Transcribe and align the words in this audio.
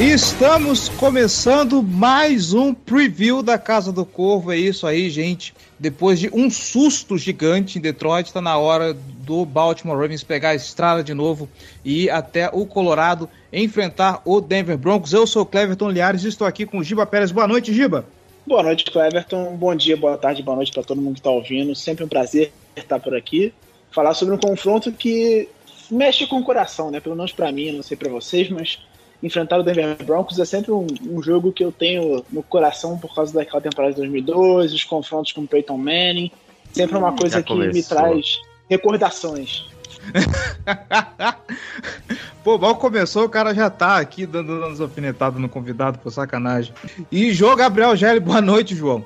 Estamos 0.00 0.88
começando 0.88 1.82
mais 1.82 2.52
um 2.52 2.72
preview 2.72 3.42
da 3.42 3.58
Casa 3.58 3.90
do 3.90 4.06
Corvo. 4.06 4.52
É 4.52 4.56
isso 4.56 4.86
aí, 4.86 5.10
gente. 5.10 5.52
Depois 5.76 6.20
de 6.20 6.30
um 6.32 6.48
susto 6.48 7.18
gigante 7.18 7.78
em 7.78 7.80
Detroit, 7.80 8.28
está 8.28 8.40
na 8.40 8.56
hora 8.56 8.94
do 8.94 9.44
Baltimore 9.44 9.98
Ravens 9.98 10.22
pegar 10.22 10.50
a 10.50 10.54
estrada 10.54 11.02
de 11.02 11.12
novo 11.12 11.48
e 11.84 12.04
ir 12.04 12.10
até 12.10 12.48
o 12.52 12.64
Colorado 12.64 13.28
enfrentar 13.52 14.22
o 14.24 14.40
Denver 14.40 14.78
Broncos. 14.78 15.12
Eu 15.12 15.26
sou 15.26 15.42
o 15.42 15.46
Cleverton 15.46 15.90
Liares 15.90 16.22
e 16.22 16.28
estou 16.28 16.46
aqui 16.46 16.64
com 16.64 16.78
o 16.78 16.84
Giba 16.84 17.04
Pérez. 17.04 17.32
Boa 17.32 17.48
noite, 17.48 17.74
Giba. 17.74 18.06
Boa 18.46 18.62
noite, 18.62 18.84
Cleverton. 18.84 19.56
Bom 19.56 19.74
dia, 19.74 19.96
boa 19.96 20.16
tarde, 20.16 20.44
boa 20.44 20.54
noite 20.54 20.70
para 20.70 20.84
todo 20.84 21.02
mundo 21.02 21.14
que 21.14 21.20
está 21.20 21.30
ouvindo. 21.30 21.74
Sempre 21.74 22.04
um 22.04 22.08
prazer 22.08 22.52
estar 22.76 23.00
por 23.00 23.16
aqui. 23.16 23.52
Falar 23.90 24.14
sobre 24.14 24.32
um 24.32 24.38
confronto 24.38 24.92
que 24.92 25.48
mexe 25.90 26.24
com 26.28 26.38
o 26.38 26.44
coração, 26.44 26.88
né? 26.88 27.00
Pelo 27.00 27.16
menos 27.16 27.32
para 27.32 27.50
mim, 27.50 27.72
não 27.72 27.82
sei 27.82 27.96
para 27.96 28.08
vocês, 28.08 28.48
mas 28.48 28.78
enfrentar 29.22 29.58
o 29.58 29.62
Denver 29.62 29.96
Broncos 30.04 30.38
é 30.38 30.44
sempre 30.44 30.70
um, 30.70 30.86
um, 31.08 31.22
jogo 31.22 31.52
que 31.52 31.64
eu 31.64 31.72
tenho 31.72 32.24
no 32.30 32.42
coração 32.42 32.98
por 32.98 33.14
causa 33.14 33.34
daquela 33.34 33.60
temporada 33.60 33.92
de 33.92 34.00
2002, 34.00 34.72
os 34.72 34.84
confrontos 34.84 35.32
com 35.32 35.42
o 35.42 35.46
Peyton 35.46 35.76
Manning. 35.76 36.30
Sempre 36.72 36.96
é 36.96 36.98
uma 36.98 37.16
coisa 37.16 37.42
que 37.42 37.54
me 37.54 37.82
traz 37.82 38.38
recordações. 38.68 39.66
Pô, 42.44 42.56
mal 42.56 42.76
começou, 42.76 43.24
o 43.24 43.28
cara 43.28 43.52
já 43.52 43.68
tá 43.68 43.98
aqui 43.98 44.24
dando 44.24 44.52
umas 44.52 44.80
alfinetadas 44.80 45.40
no 45.40 45.48
convidado, 45.48 45.98
por 45.98 46.10
sacanagem. 46.10 46.72
E 47.10 47.32
João 47.32 47.56
Gabriel 47.56 47.96
Gelli, 47.96 48.20
boa 48.20 48.40
noite, 48.40 48.74
João. 48.74 49.04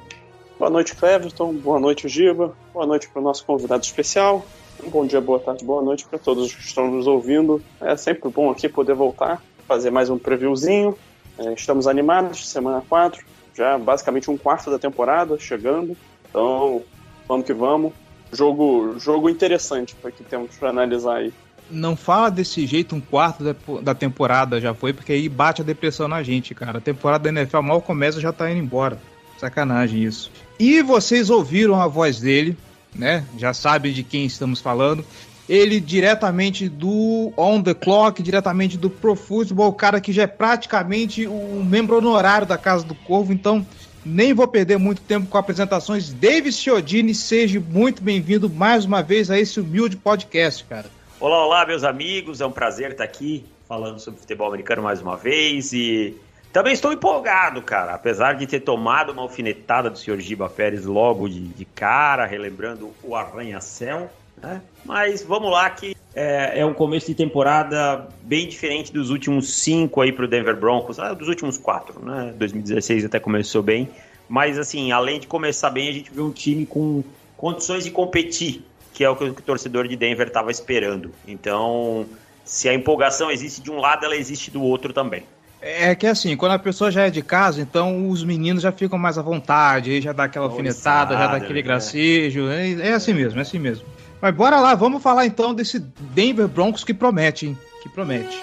Boa 0.59 0.71
noite, 0.71 0.95
Cleverton. 0.95 1.55
Boa 1.55 1.81
noite, 1.81 2.09
Giba. 2.09 2.55
Boa 2.73 2.87
noite 2.87 3.09
para 3.09 3.21
o 3.21 3.25
nosso 3.25 3.45
convidado 3.45 3.83
especial. 3.83 4.45
Bom 4.91 5.07
dia, 5.07 5.21
boa 5.21 5.39
tarde, 5.39 5.65
boa 5.65 5.83
noite 5.83 6.05
para 6.05 6.19
todos 6.19 6.53
que 6.53 6.63
estão 6.63 6.91
nos 6.91 7.07
ouvindo. 7.07 7.63
É 7.81 7.97
sempre 7.97 8.29
bom 8.31 8.51
aqui 8.51 8.69
poder 8.69 8.95
voltar 8.95 9.43
fazer 9.73 9.91
mais 9.91 10.11
um 10.11 10.19
previewzinho. 10.19 10.95
É, 11.39 11.55
estamos 11.55 11.87
animados, 11.87 12.47
semana 12.47 12.83
4, 12.87 13.25
já 13.57 13.79
basicamente 13.79 14.31
um 14.31 14.37
quarto 14.37 14.71
da 14.71 14.79
temporada 14.79 15.39
chegando. 15.39 15.97
Então, 16.29 16.83
vamos 17.27 17.47
que 17.47 17.55
vamos. 17.55 17.93
Jogo, 18.31 18.99
jogo 18.99 19.31
interessante 19.31 19.95
para 19.95 20.11
que 20.11 20.23
temos 20.23 20.57
para 20.57 20.69
analisar 20.69 21.17
aí. 21.17 21.33
Não 21.71 21.97
fala 21.97 22.31
desse 22.31 22.67
jeito 22.67 22.95
um 22.95 23.01
quarto 23.01 23.57
da 23.83 23.95
temporada 23.95 24.61
já 24.61 24.75
foi, 24.75 24.93
porque 24.93 25.13
aí 25.13 25.27
bate 25.27 25.63
a 25.63 25.65
depressão 25.65 26.07
na 26.07 26.23
gente, 26.23 26.55
cara. 26.55 26.77
A 26.77 26.81
temporada 26.81 27.25
da 27.25 27.41
NFL 27.41 27.61
mal 27.61 27.81
começa 27.81 28.21
já 28.21 28.31
tá 28.33 28.51
indo 28.51 28.61
embora. 28.61 28.99
Sacanagem 29.39 30.03
isso. 30.03 30.31
E 30.59 30.83
vocês 30.83 31.31
ouviram 31.31 31.81
a 31.81 31.89
voz 31.89 32.21
dele, 32.21 32.59
né? 32.95 33.25
Já 33.39 33.55
sabem 33.55 33.93
de 33.93 34.03
quem 34.03 34.27
estamos 34.27 34.61
falando 34.61 35.03
ele 35.49 35.81
diretamente 35.81 36.69
do 36.69 37.33
On 37.37 37.63
The 37.63 37.75
Clock, 37.75 38.23
diretamente 38.23 38.79
do 38.79 38.89
Pro 38.89 39.15
Football, 39.15 39.69
o 39.69 39.73
cara 39.73 40.01
que 40.01 40.13
já 40.13 40.23
é 40.23 40.27
praticamente 40.27 41.27
um 41.27 41.65
membro 41.65 41.97
honorário 41.97 42.47
da 42.47 42.57
Casa 42.57 42.85
do 42.85 42.95
Corvo, 42.95 43.33
então 43.33 43.67
nem 44.05 44.33
vou 44.33 44.49
perder 44.49 44.79
muito 44.79 45.03
tempo 45.03 45.29
com 45.29 45.39
apresentações. 45.39 46.13
David 46.13 46.55
Chiodini, 46.55 47.15
seja 47.15 47.61
muito 47.61 48.03
bem-vindo 48.03 48.49
mais 48.49 48.85
uma 48.85 49.03
vez 49.03 49.31
a 49.31 49.39
esse 49.39 49.61
humilde 49.61 49.97
podcast, 49.97 50.65
cara. 50.65 50.87
Olá, 51.21 51.45
olá, 51.45 51.67
meus 51.67 51.85
amigos, 51.85 52.41
é 52.41 52.47
um 52.47 52.53
prazer 52.53 52.93
estar 52.93 53.05
aqui 53.05 53.45
falando 53.69 54.01
sobre 54.01 54.21
futebol 54.21 54.49
americano 54.49 54.83
mais 54.83 55.01
uma 55.01 55.17
vez 55.17 55.73
e 55.73 56.17
também 56.53 56.73
estou 56.75 56.93
empolgado, 56.93 57.63
cara, 57.63 57.95
apesar 57.95 58.35
de 58.35 58.47
ter 58.47 58.61
tomado 58.61 59.13
uma 59.13 59.23
alfinetada 59.23 59.89
do 59.89 59.99
senhor 59.99 60.21
Giba 60.21 60.51
Pérez 60.51 60.85
logo 60.85 61.29
de, 61.29 61.41
de 61.41 61.65
cara, 61.65 62.27
relembrando 62.27 62.91
o 63.03 63.17
arranha-céu. 63.17 64.11
Né? 64.43 64.61
Mas 64.85 65.23
vamos 65.23 65.51
lá 65.51 65.71
que 65.71 65.97
é, 66.15 66.61
é, 66.61 66.67
um 66.67 66.75
começo 66.75 67.07
de 67.07 67.15
temporada 67.15 68.09
bem 68.23 68.49
diferente 68.49 68.93
dos 68.93 69.09
últimos 69.09 69.55
cinco 69.55 70.01
aí 70.01 70.13
para 70.13 70.25
o 70.25 70.29
Denver 70.29 70.57
Broncos, 70.59 70.99
ah, 70.99 71.15
dos 71.15 71.29
últimos 71.29 71.57
quatro, 71.57 72.05
né? 72.05 72.35
2016 72.37 73.05
até 73.05 73.19
começou 73.19 73.63
bem, 73.63 73.89
mas 74.29 74.59
assim, 74.59 74.93
além 74.93 75.21
de 75.21 75.27
começar 75.27 75.71
bem, 75.71 75.89
a 75.89 75.93
gente 75.93 76.11
viu 76.13 76.27
um 76.27 76.33
time 76.33 76.67
com 76.67 77.03
condições 77.37 77.85
de 77.85 77.91
competir, 77.91 78.65
que 78.93 79.05
é 79.05 79.09
o 79.09 79.17
que 79.17 79.25
o 79.25 79.35
torcedor 79.35 79.89
de 79.89 79.97
Denver 79.97 80.27
estava 80.27 80.51
esperando. 80.51 81.13
Então, 81.27 82.05
se 82.45 82.69
a 82.69 82.75
empolgação 82.75 83.31
existe 83.31 83.63
de 83.63 83.71
um 83.71 83.79
lado, 83.79 84.05
ela 84.05 84.17
existe 84.17 84.51
do 84.51 84.63
outro 84.63 84.93
também. 84.93 85.25
É 85.65 85.95
que 85.95 86.09
assim, 86.09 86.37
quando 86.37 86.53
a 86.53 86.59
pessoa 86.59 86.91
já 86.91 87.07
é 87.07 87.11
de 87.11 87.23
casa, 87.23 87.61
então 87.61 88.09
os 88.11 88.25
meninos 88.25 88.65
já 88.65 88.73
ficam 88.73 88.99
mais 88.99 89.17
à 89.17 89.23
vontade, 89.23 89.93
aí 89.93 90.01
já 90.01 90.13
dá 90.13 90.25
aquela 90.25 90.47
alfinetada, 90.47 91.17
já 91.17 91.29
dá 91.29 91.37
aquele 91.37 91.55
né? 91.55 91.63
gracejo. 91.63 92.49
É, 92.49 92.89
é 92.89 92.93
assim 92.93 93.15
mesmo, 93.15 93.39
é 93.39 93.43
assim 93.43 93.61
mesmo. 93.61 93.87
Mas 94.23 94.33
bora 94.37 94.61
lá, 94.61 94.77
vamos 94.77 95.03
falar 95.03 95.27
então 95.27 95.53
desse 95.53 95.81
Denver 95.81 96.47
Broncos 96.47 96.85
que 96.85 96.95
promete, 96.95 97.47
hein? 97.47 97.59
Que 97.83 97.89
promete. 97.89 98.41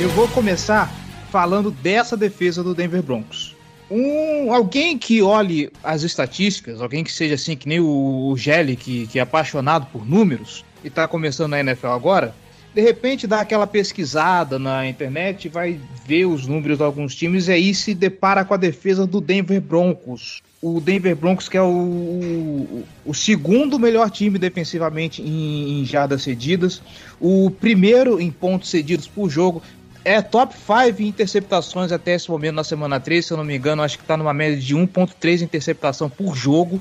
Eu 0.00 0.08
vou 0.10 0.26
começar 0.28 0.90
falando 1.30 1.70
dessa 1.70 2.16
defesa 2.16 2.62
do 2.64 2.74
Denver 2.74 3.02
Broncos. 3.02 3.54
Um, 3.90 4.50
alguém 4.50 4.96
que 4.96 5.20
olhe 5.20 5.70
as 5.84 6.02
estatísticas, 6.02 6.80
alguém 6.80 7.04
que 7.04 7.12
seja 7.12 7.34
assim, 7.34 7.54
que 7.54 7.68
nem 7.68 7.78
o, 7.78 8.30
o 8.30 8.36
Gelli, 8.38 8.74
que, 8.74 9.06
que 9.06 9.18
é 9.18 9.22
apaixonado 9.22 9.86
por 9.92 10.08
números 10.08 10.64
e 10.82 10.88
está 10.88 11.06
começando 11.06 11.50
na 11.50 11.60
NFL 11.60 11.88
agora, 11.88 12.34
de 12.74 12.80
repente 12.80 13.26
dá 13.26 13.40
aquela 13.40 13.66
pesquisada 13.66 14.58
na 14.58 14.86
internet, 14.86 15.48
vai 15.48 15.80
ver 16.06 16.26
os 16.26 16.46
números 16.46 16.78
de 16.78 16.84
alguns 16.84 17.14
times 17.14 17.48
e 17.48 17.52
aí 17.52 17.74
se 17.74 17.94
depara 17.94 18.44
com 18.44 18.54
a 18.54 18.58
defesa 18.58 19.06
do 19.06 19.20
Denver 19.20 19.60
Broncos. 19.60 20.42
O 20.60 20.80
Denver 20.80 21.14
Broncos, 21.14 21.48
que 21.48 21.56
é 21.56 21.62
o, 21.62 21.66
o, 21.66 22.84
o 23.06 23.14
segundo 23.14 23.78
melhor 23.78 24.10
time 24.10 24.38
defensivamente 24.38 25.22
em, 25.22 25.80
em 25.80 25.84
jardas 25.84 26.22
cedidas, 26.22 26.82
o 27.20 27.50
primeiro 27.50 28.20
em 28.20 28.30
pontos 28.30 28.68
cedidos 28.68 29.06
por 29.06 29.30
jogo, 29.30 29.62
é 30.04 30.22
top 30.22 30.54
5 30.54 31.02
interceptações 31.02 31.92
até 31.92 32.14
esse 32.14 32.30
momento 32.30 32.54
na 32.54 32.64
semana 32.64 32.98
3, 32.98 33.26
se 33.26 33.32
eu 33.32 33.36
não 33.36 33.44
me 33.44 33.56
engano, 33.56 33.82
acho 33.82 33.98
que 33.98 34.04
está 34.04 34.16
numa 34.16 34.32
média 34.32 34.56
de 34.56 34.74
1.3 34.74 35.42
interceptação 35.42 36.08
por 36.08 36.34
jogo. 36.34 36.80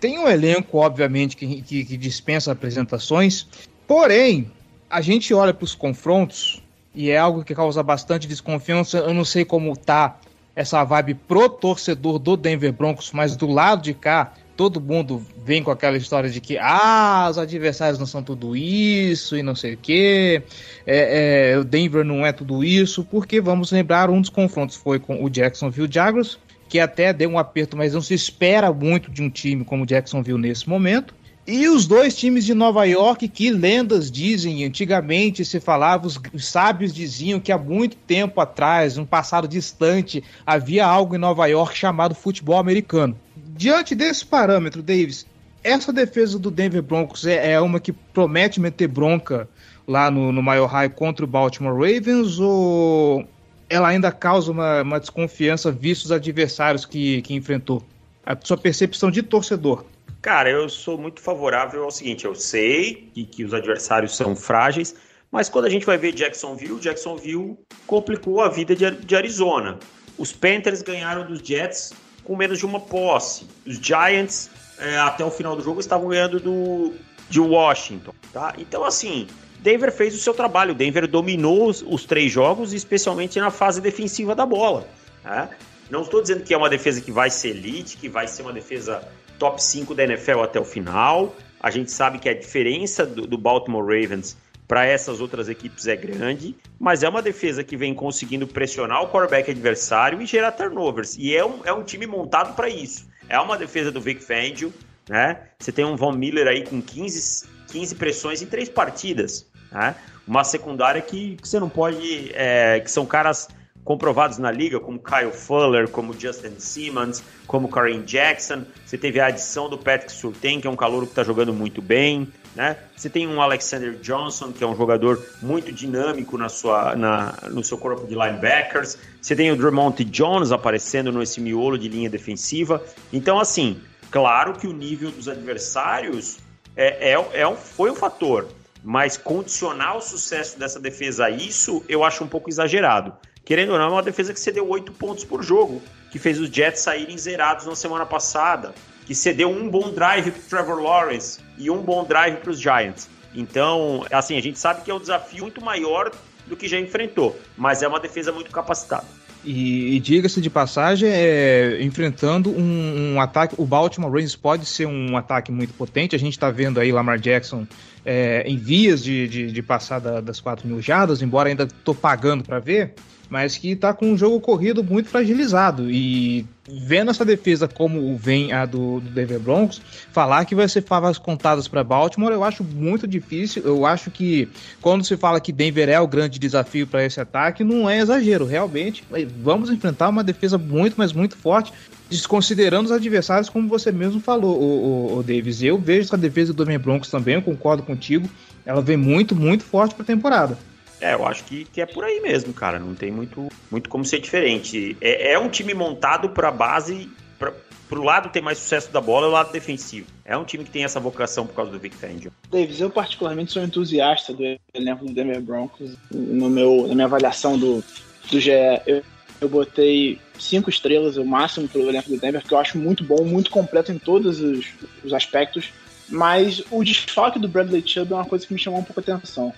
Tem 0.00 0.18
um 0.18 0.28
elenco, 0.28 0.78
obviamente, 0.78 1.36
que, 1.36 1.62
que, 1.62 1.84
que 1.84 1.96
dispensa 1.96 2.52
apresentações, 2.52 3.46
porém, 3.86 4.50
a 4.88 5.00
gente 5.00 5.32
olha 5.34 5.52
para 5.52 5.64
os 5.64 5.74
confrontos 5.74 6.62
e 6.94 7.10
é 7.10 7.18
algo 7.18 7.44
que 7.44 7.54
causa 7.54 7.82
bastante 7.82 8.28
desconfiança. 8.28 8.98
Eu 8.98 9.12
não 9.12 9.24
sei 9.24 9.44
como 9.44 9.76
tá 9.76 10.18
essa 10.54 10.84
vibe 10.84 11.14
pro 11.14 11.48
torcedor 11.48 12.18
do 12.18 12.36
Denver 12.36 12.72
Broncos, 12.72 13.10
mas 13.12 13.36
do 13.36 13.46
lado 13.46 13.82
de 13.82 13.92
cá, 13.92 14.32
todo 14.56 14.80
mundo 14.80 15.24
vem 15.44 15.62
com 15.62 15.70
aquela 15.70 15.96
história 15.96 16.30
de 16.30 16.40
que 16.40 16.56
ah, 16.58 17.26
os 17.28 17.38
adversários 17.38 17.98
não 17.98 18.06
são 18.06 18.22
tudo 18.22 18.56
isso 18.56 19.36
e 19.36 19.42
não 19.42 19.56
sei 19.56 19.74
o 19.74 19.76
que, 19.76 20.42
é, 20.86 21.52
é, 21.52 21.58
o 21.58 21.64
Denver 21.64 22.04
não 22.04 22.24
é 22.24 22.32
tudo 22.32 22.62
isso, 22.62 23.04
porque 23.04 23.40
vamos 23.40 23.72
lembrar, 23.72 24.10
um 24.10 24.20
dos 24.20 24.30
confrontos 24.30 24.76
foi 24.76 25.00
com 25.00 25.24
o 25.24 25.28
Jacksonville 25.28 25.90
Jaguars, 25.90 26.38
que 26.68 26.78
até 26.78 27.12
deu 27.12 27.30
um 27.30 27.38
aperto, 27.38 27.76
mas 27.76 27.94
não 27.94 28.00
se 28.00 28.14
espera 28.14 28.72
muito 28.72 29.10
de 29.10 29.22
um 29.22 29.30
time 29.30 29.64
como 29.64 29.82
o 29.82 29.86
Jacksonville 29.86 30.40
nesse 30.40 30.68
momento. 30.68 31.14
E 31.46 31.68
os 31.68 31.86
dois 31.86 32.16
times 32.16 32.46
de 32.46 32.54
Nova 32.54 32.86
York, 32.86 33.28
que 33.28 33.50
lendas 33.50 34.10
dizem, 34.10 34.64
antigamente 34.64 35.44
se 35.44 35.60
falava, 35.60 36.06
os 36.06 36.46
sábios 36.46 36.94
diziam 36.94 37.38
que 37.38 37.52
há 37.52 37.58
muito 37.58 37.96
tempo 37.96 38.40
atrás, 38.40 38.96
um 38.96 39.04
passado 39.04 39.46
distante, 39.46 40.24
havia 40.46 40.86
algo 40.86 41.14
em 41.14 41.18
Nova 41.18 41.46
York 41.46 41.76
chamado 41.76 42.14
futebol 42.14 42.58
americano. 42.58 43.14
Diante 43.36 43.94
desse 43.94 44.24
parâmetro, 44.24 44.82
Davis, 44.82 45.26
essa 45.62 45.92
defesa 45.92 46.38
do 46.38 46.50
Denver 46.50 46.82
Broncos 46.82 47.26
é, 47.26 47.52
é 47.52 47.60
uma 47.60 47.78
que 47.78 47.92
promete 47.92 48.58
meter 48.58 48.88
bronca 48.88 49.46
lá 49.86 50.10
no, 50.10 50.32
no 50.32 50.42
Mile 50.42 50.64
High 50.64 50.88
contra 50.90 51.26
o 51.26 51.28
Baltimore 51.28 51.74
Ravens 51.74 52.38
ou 52.38 53.26
ela 53.68 53.88
ainda 53.88 54.10
causa 54.10 54.50
uma, 54.50 54.80
uma 54.82 54.98
desconfiança 54.98 55.70
visto 55.70 56.06
os 56.06 56.12
adversários 56.12 56.86
que, 56.86 57.20
que 57.20 57.34
enfrentou? 57.34 57.82
A 58.24 58.34
sua 58.42 58.56
percepção 58.56 59.10
de 59.10 59.22
torcedor. 59.22 59.84
Cara, 60.24 60.48
eu 60.48 60.70
sou 60.70 60.96
muito 60.96 61.20
favorável 61.20 61.84
ao 61.84 61.90
seguinte: 61.90 62.24
eu 62.24 62.34
sei 62.34 63.10
que, 63.12 63.26
que 63.26 63.44
os 63.44 63.52
adversários 63.52 64.16
são 64.16 64.34
frágeis, 64.34 64.94
mas 65.30 65.50
quando 65.50 65.66
a 65.66 65.68
gente 65.68 65.84
vai 65.84 65.98
ver 65.98 66.14
Jacksonville, 66.14 66.80
Jacksonville 66.80 67.58
complicou 67.86 68.40
a 68.40 68.48
vida 68.48 68.74
de, 68.74 68.90
de 68.90 69.14
Arizona. 69.14 69.78
Os 70.16 70.32
Panthers 70.32 70.80
ganharam 70.80 71.26
dos 71.26 71.40
Jets 71.40 71.92
com 72.24 72.34
menos 72.34 72.58
de 72.58 72.64
uma 72.64 72.80
posse. 72.80 73.46
Os 73.66 73.76
Giants, 73.76 74.50
é, 74.78 74.96
até 74.96 75.22
o 75.22 75.30
final 75.30 75.54
do 75.54 75.62
jogo, 75.62 75.78
estavam 75.78 76.08
ganhando 76.08 76.40
do, 76.40 76.94
de 77.28 77.38
Washington. 77.38 78.14
Tá? 78.32 78.54
Então, 78.56 78.82
assim, 78.82 79.26
Denver 79.58 79.92
fez 79.92 80.14
o 80.14 80.18
seu 80.18 80.32
trabalho. 80.32 80.74
Denver 80.74 81.06
dominou 81.06 81.68
os, 81.68 81.84
os 81.86 82.06
três 82.06 82.32
jogos, 82.32 82.72
especialmente 82.72 83.38
na 83.38 83.50
fase 83.50 83.78
defensiva 83.78 84.34
da 84.34 84.46
bola. 84.46 84.88
Né? 85.22 85.50
Não 85.90 86.00
estou 86.00 86.22
dizendo 86.22 86.42
que 86.42 86.54
é 86.54 86.56
uma 86.56 86.70
defesa 86.70 87.02
que 87.02 87.12
vai 87.12 87.28
ser 87.28 87.50
elite, 87.50 87.98
que 87.98 88.08
vai 88.08 88.26
ser 88.26 88.40
uma 88.40 88.54
defesa 88.54 89.06
top 89.44 89.62
5 89.62 89.94
da 89.94 90.04
NFL 90.04 90.40
até 90.40 90.58
o 90.58 90.64
final. 90.64 91.36
A 91.60 91.70
gente 91.70 91.92
sabe 91.92 92.18
que 92.18 92.30
a 92.30 92.34
diferença 92.34 93.04
do, 93.04 93.26
do 93.26 93.36
Baltimore 93.36 93.84
Ravens 93.84 94.38
para 94.66 94.86
essas 94.86 95.20
outras 95.20 95.50
equipes 95.50 95.86
é 95.86 95.94
grande, 95.94 96.56
mas 96.80 97.02
é 97.02 97.08
uma 97.10 97.20
defesa 97.20 97.62
que 97.62 97.76
vem 97.76 97.92
conseguindo 97.92 98.46
pressionar 98.46 99.02
o 99.02 99.08
quarterback 99.08 99.50
adversário 99.50 100.22
e 100.22 100.24
gerar 100.24 100.52
turnovers. 100.52 101.18
E 101.18 101.36
é 101.36 101.44
um, 101.44 101.60
é 101.62 101.72
um 101.74 101.82
time 101.82 102.06
montado 102.06 102.56
para 102.56 102.70
isso. 102.70 103.06
É 103.28 103.38
uma 103.38 103.58
defesa 103.58 103.92
do 103.92 104.00
Vic 104.00 104.24
Fangio, 104.24 104.72
né? 105.06 105.42
Você 105.58 105.70
tem 105.70 105.84
um 105.84 105.94
Von 105.94 106.12
Miller 106.12 106.46
aí 106.46 106.64
com 106.64 106.80
15, 106.80 107.46
15 107.68 107.94
pressões 107.96 108.40
em 108.40 108.46
três 108.46 108.70
partidas, 108.70 109.46
né? 109.70 109.94
Uma 110.26 110.42
secundária 110.42 111.02
que, 111.02 111.36
que 111.36 111.46
você 111.46 111.60
não 111.60 111.68
pode. 111.68 112.30
É, 112.32 112.80
que 112.80 112.90
são 112.90 113.04
caras 113.04 113.48
comprovados 113.84 114.38
na 114.38 114.50
liga, 114.50 114.80
como 114.80 114.98
Kyle 114.98 115.30
Fuller, 115.30 115.88
como 115.88 116.18
Justin 116.18 116.58
Simmons, 116.58 117.22
como 117.46 117.68
Karen 117.68 118.02
Jackson. 118.02 118.64
Você 118.84 118.96
teve 118.96 119.20
a 119.20 119.26
adição 119.26 119.68
do 119.68 119.76
Patrick 119.76 120.10
Surtain, 120.12 120.60
que 120.60 120.66
é 120.66 120.70
um 120.70 120.76
calor 120.76 121.02
que 121.02 121.10
está 121.10 121.22
jogando 121.22 121.52
muito 121.52 121.82
bem. 121.82 122.26
Né? 122.54 122.76
Você 122.96 123.10
tem 123.10 123.26
um 123.26 123.42
Alexander 123.42 123.94
Johnson, 123.96 124.52
que 124.52 124.62
é 124.62 124.66
um 124.66 124.76
jogador 124.76 125.20
muito 125.42 125.70
dinâmico 125.72 126.38
na 126.38 126.48
sua, 126.48 126.94
na, 126.94 127.34
no 127.50 127.62
seu 127.62 127.76
corpo 127.76 128.06
de 128.06 128.14
linebackers. 128.14 128.96
Você 129.20 129.36
tem 129.36 129.50
o 129.50 129.56
Drummond 129.56 130.02
Jones 130.04 130.52
aparecendo 130.52 131.12
nesse 131.12 131.40
miolo 131.40 131.76
de 131.76 131.88
linha 131.88 132.08
defensiva. 132.08 132.82
Então, 133.12 133.38
assim, 133.38 133.80
claro 134.10 134.54
que 134.54 134.66
o 134.66 134.72
nível 134.72 135.10
dos 135.10 135.28
adversários 135.28 136.38
é, 136.76 137.12
é, 137.12 137.40
é 137.40 137.46
um, 137.46 137.56
foi 137.56 137.90
um 137.90 137.94
fator, 137.94 138.48
mas 138.82 139.16
condicionar 139.16 139.96
o 139.96 140.00
sucesso 140.00 140.58
dessa 140.58 140.80
defesa 140.80 141.26
a 141.26 141.30
isso, 141.30 141.84
eu 141.88 142.04
acho 142.04 142.22
um 142.24 142.28
pouco 142.28 142.48
exagerado. 142.48 143.12
Querendo 143.44 143.72
ou 143.72 143.78
não, 143.78 143.86
é 143.86 143.90
uma 143.90 144.02
defesa 144.02 144.32
que 144.32 144.40
cedeu 144.40 144.68
oito 144.70 144.92
pontos 144.92 145.24
por 145.24 145.42
jogo, 145.42 145.82
que 146.10 146.18
fez 146.18 146.40
os 146.40 146.48
Jets 146.48 146.80
saírem 146.80 147.18
zerados 147.18 147.66
na 147.66 147.74
semana 147.74 148.06
passada, 148.06 148.74
que 149.04 149.14
cedeu 149.14 149.50
um 149.50 149.68
bom 149.68 149.90
drive 149.92 150.30
para 150.30 150.42
Trevor 150.48 150.82
Lawrence 150.82 151.40
e 151.58 151.70
um 151.70 151.82
bom 151.82 152.04
drive 152.04 152.36
para 152.36 152.50
os 152.50 152.58
Giants. 152.58 153.08
Então, 153.34 154.06
assim, 154.10 154.38
a 154.38 154.40
gente 154.40 154.58
sabe 154.58 154.82
que 154.82 154.90
é 154.90 154.94
um 154.94 155.00
desafio 155.00 155.42
muito 155.42 155.62
maior 155.62 156.10
do 156.46 156.56
que 156.56 156.68
já 156.68 156.78
enfrentou, 156.78 157.38
mas 157.56 157.82
é 157.82 157.88
uma 157.88 158.00
defesa 158.00 158.32
muito 158.32 158.50
capacitada. 158.50 159.06
E, 159.44 159.96
e 159.96 160.00
diga-se 160.00 160.40
de 160.40 160.48
passagem, 160.48 161.10
é, 161.10 161.78
enfrentando 161.82 162.50
um, 162.50 163.14
um, 163.14 163.20
ataque, 163.20 163.54
o 163.58 163.66
Baltimore 163.66 164.10
Ravens 164.10 164.34
pode 164.34 164.64
ser 164.64 164.86
um 164.86 165.16
ataque 165.18 165.52
muito 165.52 165.74
potente. 165.74 166.16
A 166.16 166.18
gente 166.18 166.32
está 166.32 166.50
vendo 166.50 166.80
aí 166.80 166.90
Lamar 166.90 167.18
Jackson 167.18 167.66
é, 168.06 168.42
em 168.46 168.56
vias 168.56 169.04
de, 169.04 169.28
de, 169.28 169.52
de 169.52 169.62
passar 169.62 169.98
da, 169.98 170.22
das 170.22 170.40
4 170.40 170.66
mil 170.66 170.80
jardas, 170.80 171.20
embora 171.20 171.50
ainda 171.50 171.64
estou 171.64 171.94
pagando 171.94 172.42
para 172.42 172.58
ver 172.58 172.94
mas 173.34 173.58
que 173.58 173.72
está 173.72 173.92
com 173.92 174.12
um 174.12 174.16
jogo 174.16 174.38
corrido 174.38 174.84
muito 174.84 175.08
fragilizado. 175.08 175.90
E 175.90 176.46
vendo 176.68 177.10
essa 177.10 177.24
defesa 177.24 177.66
como 177.66 178.16
vem 178.16 178.52
a 178.52 178.64
do, 178.64 179.00
do 179.00 179.10
Denver 179.10 179.40
Broncos, 179.40 179.82
falar 180.12 180.44
que 180.44 180.54
vai 180.54 180.68
ser 180.68 180.82
favas 180.82 181.18
contadas 181.18 181.66
para 181.66 181.82
Baltimore, 181.82 182.32
eu 182.32 182.44
acho 182.44 182.62
muito 182.62 183.08
difícil. 183.08 183.64
Eu 183.64 183.84
acho 183.84 184.08
que 184.08 184.48
quando 184.80 185.04
se 185.04 185.16
fala 185.16 185.40
que 185.40 185.50
Denver 185.50 185.88
é 185.88 185.98
o 185.98 186.06
grande 186.06 186.38
desafio 186.38 186.86
para 186.86 187.04
esse 187.04 187.20
ataque, 187.20 187.64
não 187.64 187.90
é 187.90 187.98
exagero. 187.98 188.46
Realmente, 188.46 189.02
vamos 189.42 189.68
enfrentar 189.68 190.10
uma 190.10 190.22
defesa 190.22 190.56
muito, 190.56 190.94
mas 190.96 191.12
muito 191.12 191.36
forte. 191.36 191.72
Desconsiderando 192.08 192.84
os 192.84 192.92
adversários, 192.92 193.48
como 193.48 193.68
você 193.68 193.90
mesmo 193.90 194.20
falou, 194.20 194.56
o, 194.56 195.14
o, 195.14 195.18
o 195.18 195.22
Davis. 195.24 195.60
Eu 195.60 195.76
vejo 195.76 196.02
essa 196.02 196.16
defesa 196.16 196.52
do 196.52 196.64
Denver 196.64 196.78
Broncos 196.78 197.10
também, 197.10 197.34
eu 197.34 197.42
concordo 197.42 197.82
contigo. 197.82 198.30
Ela 198.64 198.80
vem 198.80 198.96
muito, 198.96 199.34
muito 199.34 199.64
forte 199.64 199.92
para 199.92 200.04
a 200.04 200.06
temporada. 200.06 200.56
É, 201.04 201.12
eu 201.12 201.26
acho 201.26 201.44
que, 201.44 201.66
que 201.66 201.82
é 201.82 201.86
por 201.86 202.02
aí 202.02 202.18
mesmo, 202.20 202.54
cara. 202.54 202.78
Não 202.78 202.94
tem 202.94 203.10
muito, 203.10 203.50
muito 203.70 203.90
como 203.90 204.06
ser 204.06 204.20
diferente. 204.20 204.96
É, 205.02 205.32
é 205.32 205.38
um 205.38 205.50
time 205.50 205.74
montado 205.74 206.30
para 206.30 206.50
base, 206.50 207.10
pra, 207.38 207.52
pro 207.90 208.02
lado 208.02 208.30
ter 208.30 208.40
mais 208.40 208.56
sucesso 208.56 208.90
da 208.90 209.02
bola, 209.02 209.26
é 209.26 209.28
o 209.28 209.32
lado 209.32 209.52
defensivo. 209.52 210.06
É 210.24 210.34
um 210.34 210.44
time 210.44 210.64
que 210.64 210.70
tem 210.70 210.82
essa 210.82 210.98
vocação 210.98 211.46
por 211.46 211.54
causa 211.54 211.70
do 211.70 211.78
Vic 211.78 211.94
Fangio. 211.94 212.32
Davis, 212.50 212.80
eu 212.80 212.88
particularmente 212.88 213.52
sou 213.52 213.62
entusiasta 213.62 214.32
do 214.32 214.42
elenco 214.72 215.04
do 215.04 215.12
Denver 215.12 215.42
Broncos. 215.42 215.94
No 216.10 216.48
meu, 216.48 216.86
na 216.88 216.94
minha 216.94 217.06
avaliação 217.06 217.58
do, 217.58 217.84
do 218.30 218.40
GE, 218.40 218.50
eu, 218.86 219.02
eu 219.42 219.48
botei 219.50 220.18
cinco 220.38 220.70
estrelas, 220.70 221.18
o 221.18 221.24
máximo 221.26 221.68
pro 221.68 221.86
elenco 221.86 222.08
do 222.08 222.16
Denver, 222.16 222.42
que 222.42 222.54
eu 222.54 222.58
acho 222.58 222.78
muito 222.78 223.04
bom, 223.04 223.26
muito 223.26 223.50
completo 223.50 223.92
em 223.92 223.98
todos 223.98 224.40
os, 224.40 224.72
os 225.04 225.12
aspectos. 225.12 225.70
Mas 226.08 226.62
o 226.70 226.82
desfalque 226.82 227.38
do 227.38 227.48
Bradley 227.48 227.86
Chubb 227.86 228.10
é 228.10 228.16
uma 228.16 228.24
coisa 228.24 228.46
que 228.46 228.54
me 228.54 228.58
chamou 228.58 228.80
um 228.80 228.84
pouco 228.84 229.00
a 229.00 229.14
atenção 229.14 229.52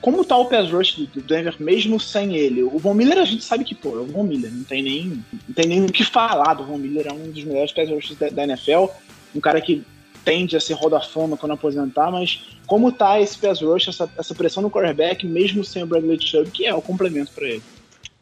como 0.00 0.24
tá 0.24 0.36
o 0.36 0.46
pass 0.46 0.70
rush 0.70 1.08
do, 1.12 1.20
Denver 1.22 1.54
mesmo 1.58 1.98
sem 1.98 2.36
ele? 2.36 2.62
O 2.62 2.78
Von 2.78 2.94
Miller 2.94 3.18
a 3.18 3.24
gente 3.24 3.42
sabe 3.42 3.64
que, 3.64 3.74
pô, 3.74 3.90
é 3.96 4.00
o 4.00 4.06
Von 4.06 4.24
Miller, 4.24 4.52
não 4.52 4.64
tem 4.64 4.82
nem, 4.82 5.24
não 5.32 5.54
tem 5.54 5.66
nem 5.66 5.84
o 5.84 5.92
que 5.92 6.04
falar 6.04 6.54
do 6.54 6.64
Von 6.64 6.78
Miller, 6.78 7.06
é 7.08 7.12
um 7.12 7.30
dos 7.30 7.44
melhores 7.44 7.72
pass 7.72 7.88
rushes 7.88 8.16
da, 8.16 8.28
da 8.28 8.44
NFL, 8.44 8.86
um 9.34 9.40
cara 9.40 9.60
que 9.60 9.84
tende 10.24 10.56
a 10.56 10.60
ser 10.60 10.74
roda 10.74 11.00
fama 11.00 11.36
quando 11.36 11.52
aposentar, 11.52 12.10
mas 12.10 12.58
como 12.66 12.92
tá 12.92 13.20
esse 13.20 13.36
pass 13.36 13.60
rush, 13.60 13.88
essa, 13.88 14.10
essa 14.16 14.34
pressão 14.34 14.62
no 14.62 14.70
quarterback, 14.70 15.26
mesmo 15.26 15.64
sem 15.64 15.82
o 15.82 15.86
Bradley 15.86 16.20
Chubb, 16.20 16.50
que 16.50 16.64
é 16.64 16.74
o 16.74 16.80
complemento 16.80 17.32
para 17.32 17.46
ele? 17.46 17.62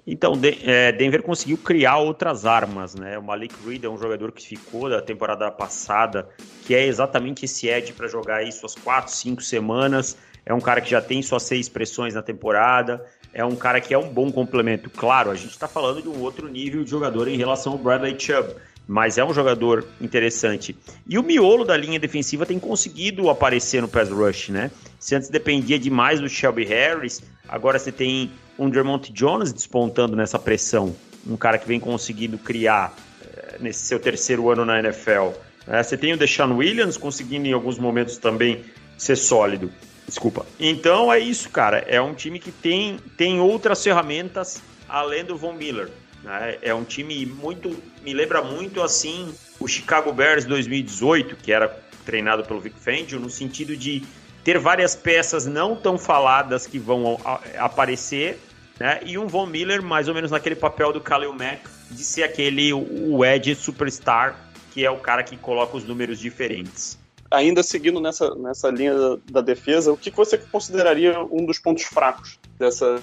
Então, 0.04 0.32
é, 0.64 0.90
Denver 0.90 1.22
conseguiu 1.22 1.56
criar 1.56 1.98
outras 1.98 2.44
armas, 2.44 2.96
né? 2.96 3.16
O 3.16 3.22
Malik 3.22 3.54
Reed 3.64 3.84
é 3.84 3.88
um 3.88 3.96
jogador 3.96 4.32
que 4.32 4.44
ficou 4.44 4.90
da 4.90 5.00
temporada 5.00 5.48
passada, 5.48 6.28
que 6.66 6.74
é 6.74 6.84
exatamente 6.84 7.44
esse 7.44 7.68
edge 7.68 7.92
para 7.92 8.08
jogar 8.08 8.38
aí 8.38 8.50
suas 8.50 8.74
quatro, 8.74 9.12
cinco 9.12 9.40
semanas 9.40 10.16
é 10.44 10.52
um 10.52 10.60
cara 10.60 10.80
que 10.80 10.90
já 10.90 11.00
tem 11.00 11.22
suas 11.22 11.44
seis 11.44 11.68
pressões 11.68 12.14
na 12.14 12.22
temporada, 12.22 13.04
é 13.32 13.44
um 13.44 13.56
cara 13.56 13.80
que 13.80 13.94
é 13.94 13.98
um 13.98 14.08
bom 14.08 14.30
complemento. 14.30 14.90
Claro, 14.90 15.30
a 15.30 15.34
gente 15.34 15.50
está 15.50 15.68
falando 15.68 16.02
de 16.02 16.08
um 16.08 16.20
outro 16.20 16.48
nível 16.48 16.84
de 16.84 16.90
jogador 16.90 17.28
em 17.28 17.36
relação 17.36 17.72
ao 17.72 17.78
Bradley 17.78 18.18
Chubb, 18.18 18.54
mas 18.86 19.16
é 19.16 19.24
um 19.24 19.32
jogador 19.32 19.86
interessante. 20.00 20.76
E 21.08 21.18
o 21.18 21.22
miolo 21.22 21.64
da 21.64 21.76
linha 21.76 21.98
defensiva 21.98 22.44
tem 22.44 22.58
conseguido 22.58 23.30
aparecer 23.30 23.80
no 23.80 23.88
pass 23.88 24.10
rush, 24.10 24.50
né? 24.50 24.70
Se 24.98 25.14
antes 25.14 25.28
dependia 25.28 25.78
demais 25.78 26.20
do 26.20 26.28
Shelby 26.28 26.64
Harris, 26.64 27.22
agora 27.48 27.78
você 27.78 27.92
tem 27.92 28.30
um 28.58 28.68
Dermont 28.68 29.10
Jones 29.12 29.52
despontando 29.52 30.16
nessa 30.16 30.38
pressão, 30.38 30.94
um 31.26 31.36
cara 31.36 31.56
que 31.56 31.66
vem 31.66 31.80
conseguindo 31.80 32.36
criar 32.36 32.94
é, 33.22 33.56
nesse 33.60 33.86
seu 33.86 33.98
terceiro 33.98 34.50
ano 34.50 34.64
na 34.64 34.78
NFL. 34.80 35.30
É, 35.66 35.82
você 35.82 35.96
tem 35.96 36.12
o 36.12 36.16
Deshaun 36.16 36.56
Williams 36.56 36.96
conseguindo 36.96 37.46
em 37.46 37.52
alguns 37.52 37.78
momentos 37.78 38.18
também 38.18 38.64
ser 38.98 39.16
sólido. 39.16 39.70
Desculpa. 40.12 40.44
Então 40.60 41.10
é 41.10 41.18
isso, 41.18 41.48
cara. 41.48 41.78
É 41.88 41.98
um 41.98 42.12
time 42.12 42.38
que 42.38 42.52
tem, 42.52 42.98
tem 43.16 43.40
outras 43.40 43.82
ferramentas 43.82 44.62
além 44.86 45.24
do 45.24 45.38
Von 45.38 45.54
Miller. 45.54 45.88
Né? 46.22 46.58
É 46.60 46.74
um 46.74 46.84
time 46.84 47.24
muito. 47.24 47.82
Me 48.02 48.12
lembra 48.12 48.42
muito 48.42 48.82
assim 48.82 49.34
o 49.58 49.66
Chicago 49.66 50.12
Bears 50.12 50.44
2018, 50.44 51.36
que 51.36 51.50
era 51.50 51.74
treinado 52.04 52.44
pelo 52.44 52.60
Vic 52.60 52.78
Fangio, 52.78 53.18
no 53.18 53.30
sentido 53.30 53.74
de 53.74 54.02
ter 54.44 54.58
várias 54.58 54.94
peças 54.94 55.46
não 55.46 55.74
tão 55.74 55.96
faladas 55.96 56.66
que 56.66 56.78
vão 56.78 57.18
aparecer, 57.56 58.38
né? 58.78 59.00
E 59.06 59.16
um 59.16 59.26
Von 59.26 59.46
Miller 59.46 59.82
mais 59.82 60.08
ou 60.08 60.14
menos 60.14 60.30
naquele 60.30 60.56
papel 60.56 60.92
do 60.92 61.00
Khalil 61.00 61.32
Mack 61.32 61.62
de 61.90 62.04
ser 62.04 62.24
aquele 62.24 62.70
o 62.74 63.24
edge 63.24 63.54
superstar, 63.54 64.38
que 64.74 64.84
é 64.84 64.90
o 64.90 64.98
cara 64.98 65.22
que 65.22 65.38
coloca 65.38 65.74
os 65.74 65.84
números 65.84 66.18
diferentes 66.18 67.00
ainda 67.32 67.62
seguindo 67.62 68.00
nessa, 68.00 68.34
nessa 68.34 68.70
linha 68.70 68.94
da, 69.30 69.40
defesa, 69.40 69.92
o 69.92 69.96
que 69.96 70.10
você 70.10 70.38
consideraria 70.38 71.20
um 71.30 71.44
dos 71.44 71.58
pontos 71.58 71.84
fracos 71.84 72.38
dessa, 72.58 73.00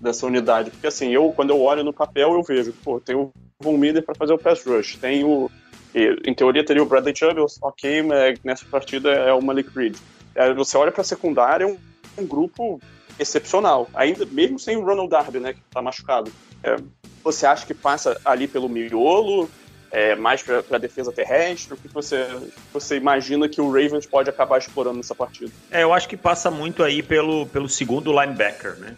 dessa 0.00 0.26
unidade? 0.26 0.70
Porque 0.70 0.86
assim, 0.86 1.10
eu 1.10 1.32
quando 1.32 1.50
eu 1.50 1.60
olho 1.60 1.84
no 1.84 1.92
papel 1.92 2.32
eu 2.32 2.42
vejo, 2.42 2.72
pô, 2.84 3.00
tem 3.00 3.14
o 3.14 3.30
Von 3.60 3.76
Miller 3.76 4.02
para 4.02 4.14
fazer 4.14 4.32
o 4.32 4.38
pass 4.38 4.64
rush, 4.64 4.96
tem 4.96 5.24
o 5.24 5.50
em 5.94 6.34
teoria 6.34 6.62
teria 6.62 6.82
o 6.82 6.86
Bradley 6.86 7.16
Chubb, 7.16 7.40
ok, 7.62 8.02
nessa 8.44 8.66
partida 8.66 9.10
é 9.10 9.32
o 9.32 9.42
Malik 9.42 9.70
Reed. 9.74 9.96
É, 10.34 10.52
você 10.52 10.76
olha 10.76 10.92
para 10.92 11.00
a 11.00 11.04
secundária, 11.04 11.64
é 11.64 11.66
um, 11.66 11.78
um, 12.18 12.26
grupo 12.26 12.78
excepcional, 13.18 13.88
ainda 13.94 14.26
mesmo 14.26 14.58
sem 14.58 14.76
o 14.76 14.84
Ronald 14.84 15.08
Darby, 15.08 15.40
né, 15.40 15.54
que 15.54 15.60
está 15.66 15.80
machucado. 15.80 16.30
É, 16.62 16.76
você 17.24 17.46
acha 17.46 17.66
que 17.66 17.72
passa 17.72 18.20
ali 18.26 18.46
pelo 18.46 18.68
miolo? 18.68 19.48
É, 19.96 20.14
mais 20.14 20.42
para 20.42 20.76
defesa 20.76 21.10
terrestre? 21.10 21.72
O 21.72 21.76
que 21.78 21.88
você, 21.88 22.28
você 22.70 22.98
imagina 22.98 23.48
que 23.48 23.62
o 23.62 23.70
Ravens 23.70 24.04
pode 24.04 24.28
acabar 24.28 24.58
explorando 24.58 24.98
nessa 24.98 25.14
partida? 25.14 25.50
É, 25.70 25.84
eu 25.84 25.94
acho 25.94 26.06
que 26.06 26.18
passa 26.18 26.50
muito 26.50 26.82
aí 26.82 27.02
pelo, 27.02 27.46
pelo 27.46 27.66
segundo 27.66 28.12
linebacker, 28.12 28.76
né? 28.76 28.94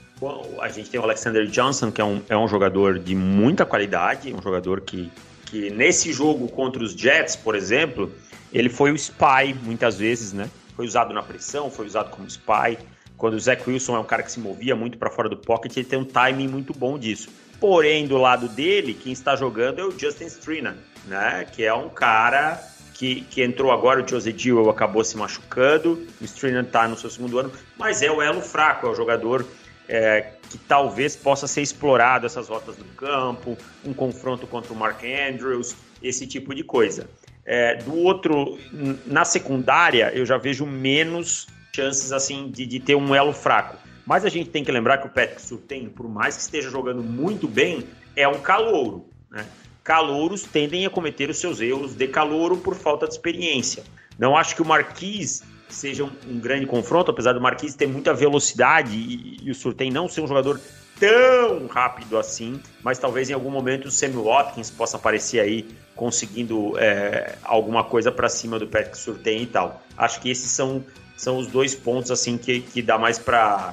A 0.60 0.68
gente 0.68 0.90
tem 0.90 0.98
o 0.98 1.04
Alexander 1.04 1.46
Johnson, 1.46 1.92
que 1.92 2.00
é 2.00 2.04
um, 2.04 2.20
é 2.28 2.36
um 2.36 2.48
jogador 2.48 2.98
de 2.98 3.14
muita 3.14 3.64
qualidade, 3.64 4.34
um 4.34 4.42
jogador 4.42 4.80
que, 4.80 5.08
que 5.46 5.70
nesse 5.70 6.12
jogo 6.12 6.48
contra 6.48 6.82
os 6.82 6.94
Jets, 6.94 7.36
por 7.36 7.54
exemplo, 7.54 8.12
ele 8.52 8.68
foi 8.68 8.90
o 8.90 8.96
spy 8.96 9.54
muitas 9.62 9.98
vezes, 9.98 10.32
né? 10.32 10.50
Foi 10.74 10.84
usado 10.84 11.14
na 11.14 11.22
pressão, 11.22 11.70
foi 11.70 11.86
usado 11.86 12.10
como 12.10 12.26
spy. 12.26 12.76
Quando 13.16 13.34
o 13.34 13.40
Zach 13.40 13.62
Wilson 13.68 13.94
é 13.94 14.00
um 14.00 14.04
cara 14.04 14.24
que 14.24 14.32
se 14.32 14.40
movia 14.40 14.74
muito 14.74 14.98
para 14.98 15.10
fora 15.10 15.28
do 15.28 15.36
pocket, 15.36 15.76
ele 15.76 15.86
tem 15.86 15.98
um 15.98 16.04
timing 16.04 16.48
muito 16.48 16.72
bom 16.72 16.98
disso. 16.98 17.28
Porém, 17.60 18.06
do 18.06 18.16
lado 18.16 18.48
dele, 18.48 18.94
quem 18.94 19.12
está 19.12 19.34
jogando 19.34 19.80
é 19.80 19.84
o 19.84 19.90
Justin 19.90 20.26
Strinan, 20.26 20.76
né? 21.06 21.46
Que 21.52 21.64
é 21.64 21.74
um 21.74 21.88
cara 21.88 22.60
que, 22.94 23.22
que 23.22 23.42
entrou 23.42 23.70
agora, 23.70 24.02
o 24.02 24.08
Jose 24.08 24.32
Dewell 24.32 24.68
acabou 24.70 25.04
se 25.04 25.16
machucando, 25.16 26.06
o 26.20 26.24
Strinan 26.24 26.62
está 26.62 26.88
no 26.88 26.96
seu 26.96 27.08
segundo 27.08 27.38
ano, 27.38 27.52
mas 27.76 28.02
é 28.02 28.10
o 28.10 28.20
elo 28.20 28.40
fraco, 28.40 28.86
é 28.86 28.90
o 28.90 28.94
jogador 28.94 29.46
é, 29.88 30.32
que 30.50 30.58
talvez 30.58 31.14
possa 31.14 31.46
ser 31.46 31.62
explorado 31.62 32.26
essas 32.26 32.48
rotas 32.48 32.76
do 32.76 32.84
campo, 32.96 33.56
um 33.84 33.92
confronto 33.94 34.46
contra 34.46 34.72
o 34.72 34.76
Mark 34.76 35.02
Andrews, 35.04 35.76
esse 36.02 36.26
tipo 36.26 36.54
de 36.54 36.64
coisa. 36.64 37.08
É, 37.44 37.76
do 37.76 37.96
outro, 37.96 38.58
na 39.06 39.24
secundária, 39.24 40.10
eu 40.12 40.26
já 40.26 40.36
vejo 40.36 40.66
menos 40.66 41.46
chances 41.72 42.12
assim 42.12 42.50
de, 42.50 42.66
de 42.66 42.80
ter 42.80 42.94
um 42.94 43.14
elo 43.14 43.32
fraco. 43.32 43.76
Mas 44.04 44.24
a 44.24 44.28
gente 44.28 44.50
tem 44.50 44.64
que 44.64 44.72
lembrar 44.72 44.98
que 44.98 45.06
o 45.06 45.10
Patrick 45.10 45.40
Surtain, 45.40 45.88
por 45.88 46.08
mais 46.08 46.34
que 46.34 46.42
esteja 46.42 46.70
jogando 46.70 47.02
muito 47.02 47.46
bem, 47.46 47.86
é 48.16 48.26
um 48.26 48.40
calouro. 48.40 49.08
Né? 49.30 49.46
Calouros 49.88 50.42
tendem 50.42 50.84
a 50.84 50.90
cometer 50.90 51.30
os 51.30 51.38
seus 51.38 51.62
erros 51.62 51.94
de 51.94 52.06
calouro 52.06 52.58
por 52.58 52.74
falta 52.74 53.06
de 53.06 53.14
experiência. 53.14 53.82
Não 54.18 54.36
acho 54.36 54.54
que 54.54 54.60
o 54.60 54.64
Marquis 54.66 55.42
seja 55.66 56.04
um, 56.04 56.10
um 56.28 56.38
grande 56.38 56.66
confronto, 56.66 57.10
apesar 57.10 57.32
do 57.32 57.40
Marquis 57.40 57.74
ter 57.74 57.86
muita 57.86 58.12
velocidade 58.12 58.94
e, 58.94 59.38
e 59.42 59.50
o 59.50 59.54
Surtain 59.54 59.90
não 59.90 60.06
ser 60.06 60.20
um 60.20 60.26
jogador 60.26 60.60
tão 61.00 61.66
rápido 61.68 62.18
assim, 62.18 62.60
mas 62.82 62.98
talvez 62.98 63.30
em 63.30 63.32
algum 63.32 63.50
momento 63.50 63.86
o 63.86 63.90
Sammy 63.90 64.22
Watkins 64.22 64.70
possa 64.70 64.98
aparecer 64.98 65.40
aí 65.40 65.66
conseguindo 65.96 66.78
é, 66.78 67.36
alguma 67.42 67.82
coisa 67.82 68.12
para 68.12 68.28
cima 68.28 68.58
do 68.58 68.66
Patrick 68.66 68.98
Surtain 68.98 69.44
e 69.44 69.46
tal. 69.46 69.82
Acho 69.96 70.20
que 70.20 70.30
esses 70.30 70.50
são, 70.50 70.84
são 71.16 71.38
os 71.38 71.46
dois 71.46 71.74
pontos 71.74 72.10
assim 72.10 72.36
que, 72.36 72.60
que 72.60 72.82
dá 72.82 72.98
mais 72.98 73.18
para 73.18 73.72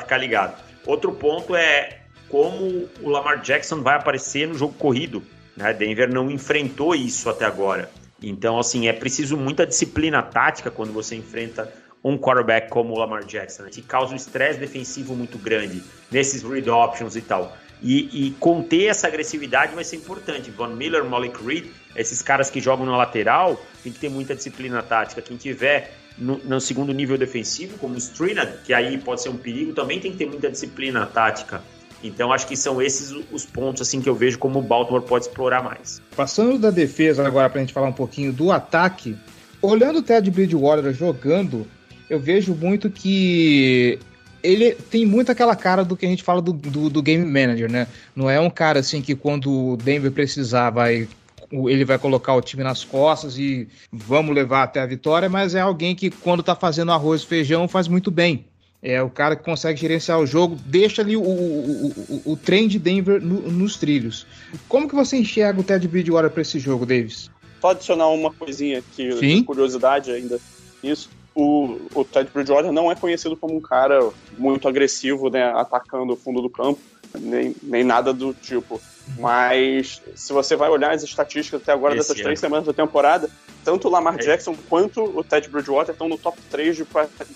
ficar 0.00 0.18
ligado. 0.18 0.62
Outro 0.84 1.12
ponto 1.12 1.56
é 1.56 2.00
como 2.28 2.86
o 3.00 3.08
Lamar 3.08 3.40
Jackson 3.40 3.80
vai 3.80 3.96
aparecer 3.96 4.46
no 4.46 4.54
jogo 4.54 4.74
corrido. 4.74 5.22
Né? 5.56 5.72
Denver 5.72 6.12
não 6.12 6.30
enfrentou 6.30 6.94
isso 6.94 7.28
até 7.30 7.44
agora. 7.44 7.90
Então, 8.22 8.58
assim, 8.58 8.88
é 8.88 8.92
preciso 8.92 9.36
muita 9.36 9.66
disciplina 9.66 10.22
tática 10.22 10.70
quando 10.70 10.92
você 10.92 11.16
enfrenta 11.16 11.72
um 12.02 12.16
quarterback 12.16 12.68
como 12.70 12.94
o 12.94 12.98
Lamar 12.98 13.24
Jackson, 13.24 13.64
né? 13.64 13.70
que 13.70 13.82
causa 13.82 14.12
um 14.12 14.16
estresse 14.16 14.58
defensivo 14.58 15.14
muito 15.14 15.38
grande 15.38 15.82
nesses 16.10 16.42
read 16.42 16.68
options 16.70 17.16
e 17.16 17.20
tal. 17.20 17.56
E, 17.82 18.28
e, 18.28 18.30
conter 18.32 18.86
essa 18.86 19.06
agressividade 19.06 19.74
vai 19.74 19.84
ser 19.84 19.96
importante. 19.96 20.50
Von 20.50 20.68
Miller, 20.68 21.04
Malik 21.04 21.44
Reed, 21.44 21.66
esses 21.94 22.22
caras 22.22 22.48
que 22.48 22.60
jogam 22.60 22.86
na 22.86 22.96
lateral, 22.96 23.60
tem 23.82 23.92
que 23.92 23.98
ter 23.98 24.08
muita 24.08 24.34
disciplina 24.34 24.82
tática. 24.82 25.20
Quem 25.20 25.36
tiver 25.36 25.92
no, 26.16 26.38
no 26.38 26.60
segundo 26.60 26.92
nível 26.92 27.18
defensivo, 27.18 27.76
como 27.78 27.94
o 27.94 27.98
Strinad, 27.98 28.62
que 28.64 28.72
aí 28.72 28.96
pode 28.98 29.22
ser 29.22 29.28
um 29.28 29.36
perigo, 29.36 29.74
também 29.74 30.00
tem 30.00 30.12
que 30.12 30.16
ter 30.18 30.26
muita 30.26 30.50
disciplina 30.50 31.04
tática. 31.04 31.62
Então 32.08 32.32
acho 32.32 32.46
que 32.46 32.56
são 32.56 32.80
esses 32.80 33.10
os 33.32 33.44
pontos 33.44 33.82
assim 33.82 34.00
que 34.00 34.08
eu 34.08 34.14
vejo 34.14 34.38
como 34.38 34.58
o 34.58 34.62
Baltimore 34.62 35.02
pode 35.02 35.26
explorar 35.26 35.62
mais. 35.62 36.00
Passando 36.14 36.58
da 36.58 36.70
defesa 36.70 37.26
agora 37.26 37.48
para 37.48 37.60
a 37.60 37.62
gente 37.62 37.72
falar 37.72 37.88
um 37.88 37.92
pouquinho 37.92 38.32
do 38.32 38.50
ataque, 38.52 39.16
olhando 39.60 39.98
o 39.98 40.02
Ted 40.02 40.30
Bridgewater 40.30 40.92
jogando, 40.92 41.66
eu 42.08 42.18
vejo 42.18 42.54
muito 42.54 42.90
que 42.90 43.98
ele 44.42 44.72
tem 44.72 45.04
muito 45.04 45.32
aquela 45.32 45.56
cara 45.56 45.84
do 45.84 45.96
que 45.96 46.06
a 46.06 46.08
gente 46.08 46.22
fala 46.22 46.40
do, 46.40 46.52
do, 46.52 46.88
do, 46.88 47.02
game 47.02 47.24
manager, 47.24 47.70
né? 47.70 47.88
Não 48.14 48.30
é 48.30 48.38
um 48.38 48.50
cara 48.50 48.78
assim 48.78 49.02
que 49.02 49.14
quando 49.14 49.72
o 49.72 49.76
Denver 49.76 50.12
precisar 50.12 50.70
vai 50.70 51.08
ele 51.50 51.84
vai 51.84 51.98
colocar 51.98 52.34
o 52.34 52.40
time 52.40 52.64
nas 52.64 52.82
costas 52.82 53.38
e 53.38 53.68
vamos 53.92 54.34
levar 54.34 54.64
até 54.64 54.80
a 54.80 54.86
vitória, 54.86 55.28
mas 55.28 55.54
é 55.54 55.60
alguém 55.60 55.94
que 55.94 56.10
quando 56.10 56.42
tá 56.42 56.56
fazendo 56.56 56.90
arroz 56.90 57.22
e 57.22 57.26
feijão 57.26 57.68
faz 57.68 57.86
muito 57.86 58.10
bem. 58.10 58.44
É 58.82 59.02
o 59.02 59.10
cara 59.10 59.34
que 59.34 59.42
consegue 59.42 59.80
gerenciar 59.80 60.20
o 60.20 60.26
jogo, 60.26 60.56
deixa 60.66 61.02
ali 61.02 61.16
o, 61.16 61.22
o, 61.22 61.86
o, 62.26 62.32
o 62.32 62.36
trem 62.36 62.68
de 62.68 62.78
Denver 62.78 63.20
no, 63.20 63.40
nos 63.50 63.76
trilhos. 63.76 64.26
Como 64.68 64.88
que 64.88 64.94
você 64.94 65.16
enxerga 65.16 65.60
o 65.60 65.64
Ted 65.64 65.88
Bridgewater 65.88 66.30
para 66.30 66.42
esse 66.42 66.58
jogo, 66.58 66.86
Davis? 66.86 67.30
Só 67.60 67.70
adicionar 67.70 68.08
uma 68.08 68.32
coisinha 68.32 68.78
aqui, 68.78 69.10
Sim. 69.12 69.38
de 69.38 69.42
curiosidade 69.44 70.10
ainda. 70.10 70.38
Isso. 70.82 71.08
O, 71.34 71.78
o 71.94 72.04
Ted 72.04 72.30
Bridgewater 72.32 72.70
não 72.70 72.90
é 72.90 72.94
conhecido 72.94 73.36
como 73.36 73.56
um 73.56 73.60
cara 73.60 74.10
muito 74.38 74.68
agressivo, 74.68 75.30
né, 75.30 75.44
atacando 75.54 76.12
o 76.12 76.16
fundo 76.16 76.40
do 76.40 76.48
campo, 76.48 76.80
nem, 77.18 77.54
nem 77.62 77.82
nada 77.82 78.12
do 78.12 78.32
tipo. 78.32 78.80
Mas 79.18 80.02
se 80.14 80.32
você 80.32 80.56
vai 80.56 80.68
olhar 80.68 80.92
as 80.92 81.02
estatísticas 81.02 81.62
até 81.62 81.72
agora 81.72 81.94
Esse 81.94 82.08
dessas 82.08 82.22
três 82.22 82.40
semanas 82.40 82.66
da 82.66 82.72
temporada, 82.72 83.30
tanto 83.64 83.88
o 83.88 83.90
Lamar 83.90 84.14
é. 84.14 84.18
Jackson 84.18 84.56
quanto 84.68 85.02
o 85.02 85.22
Ted 85.22 85.48
Bridgewater 85.48 85.92
estão 85.92 86.08
no 86.08 86.18
top 86.18 86.38
3 86.50 86.76
de, 86.76 86.86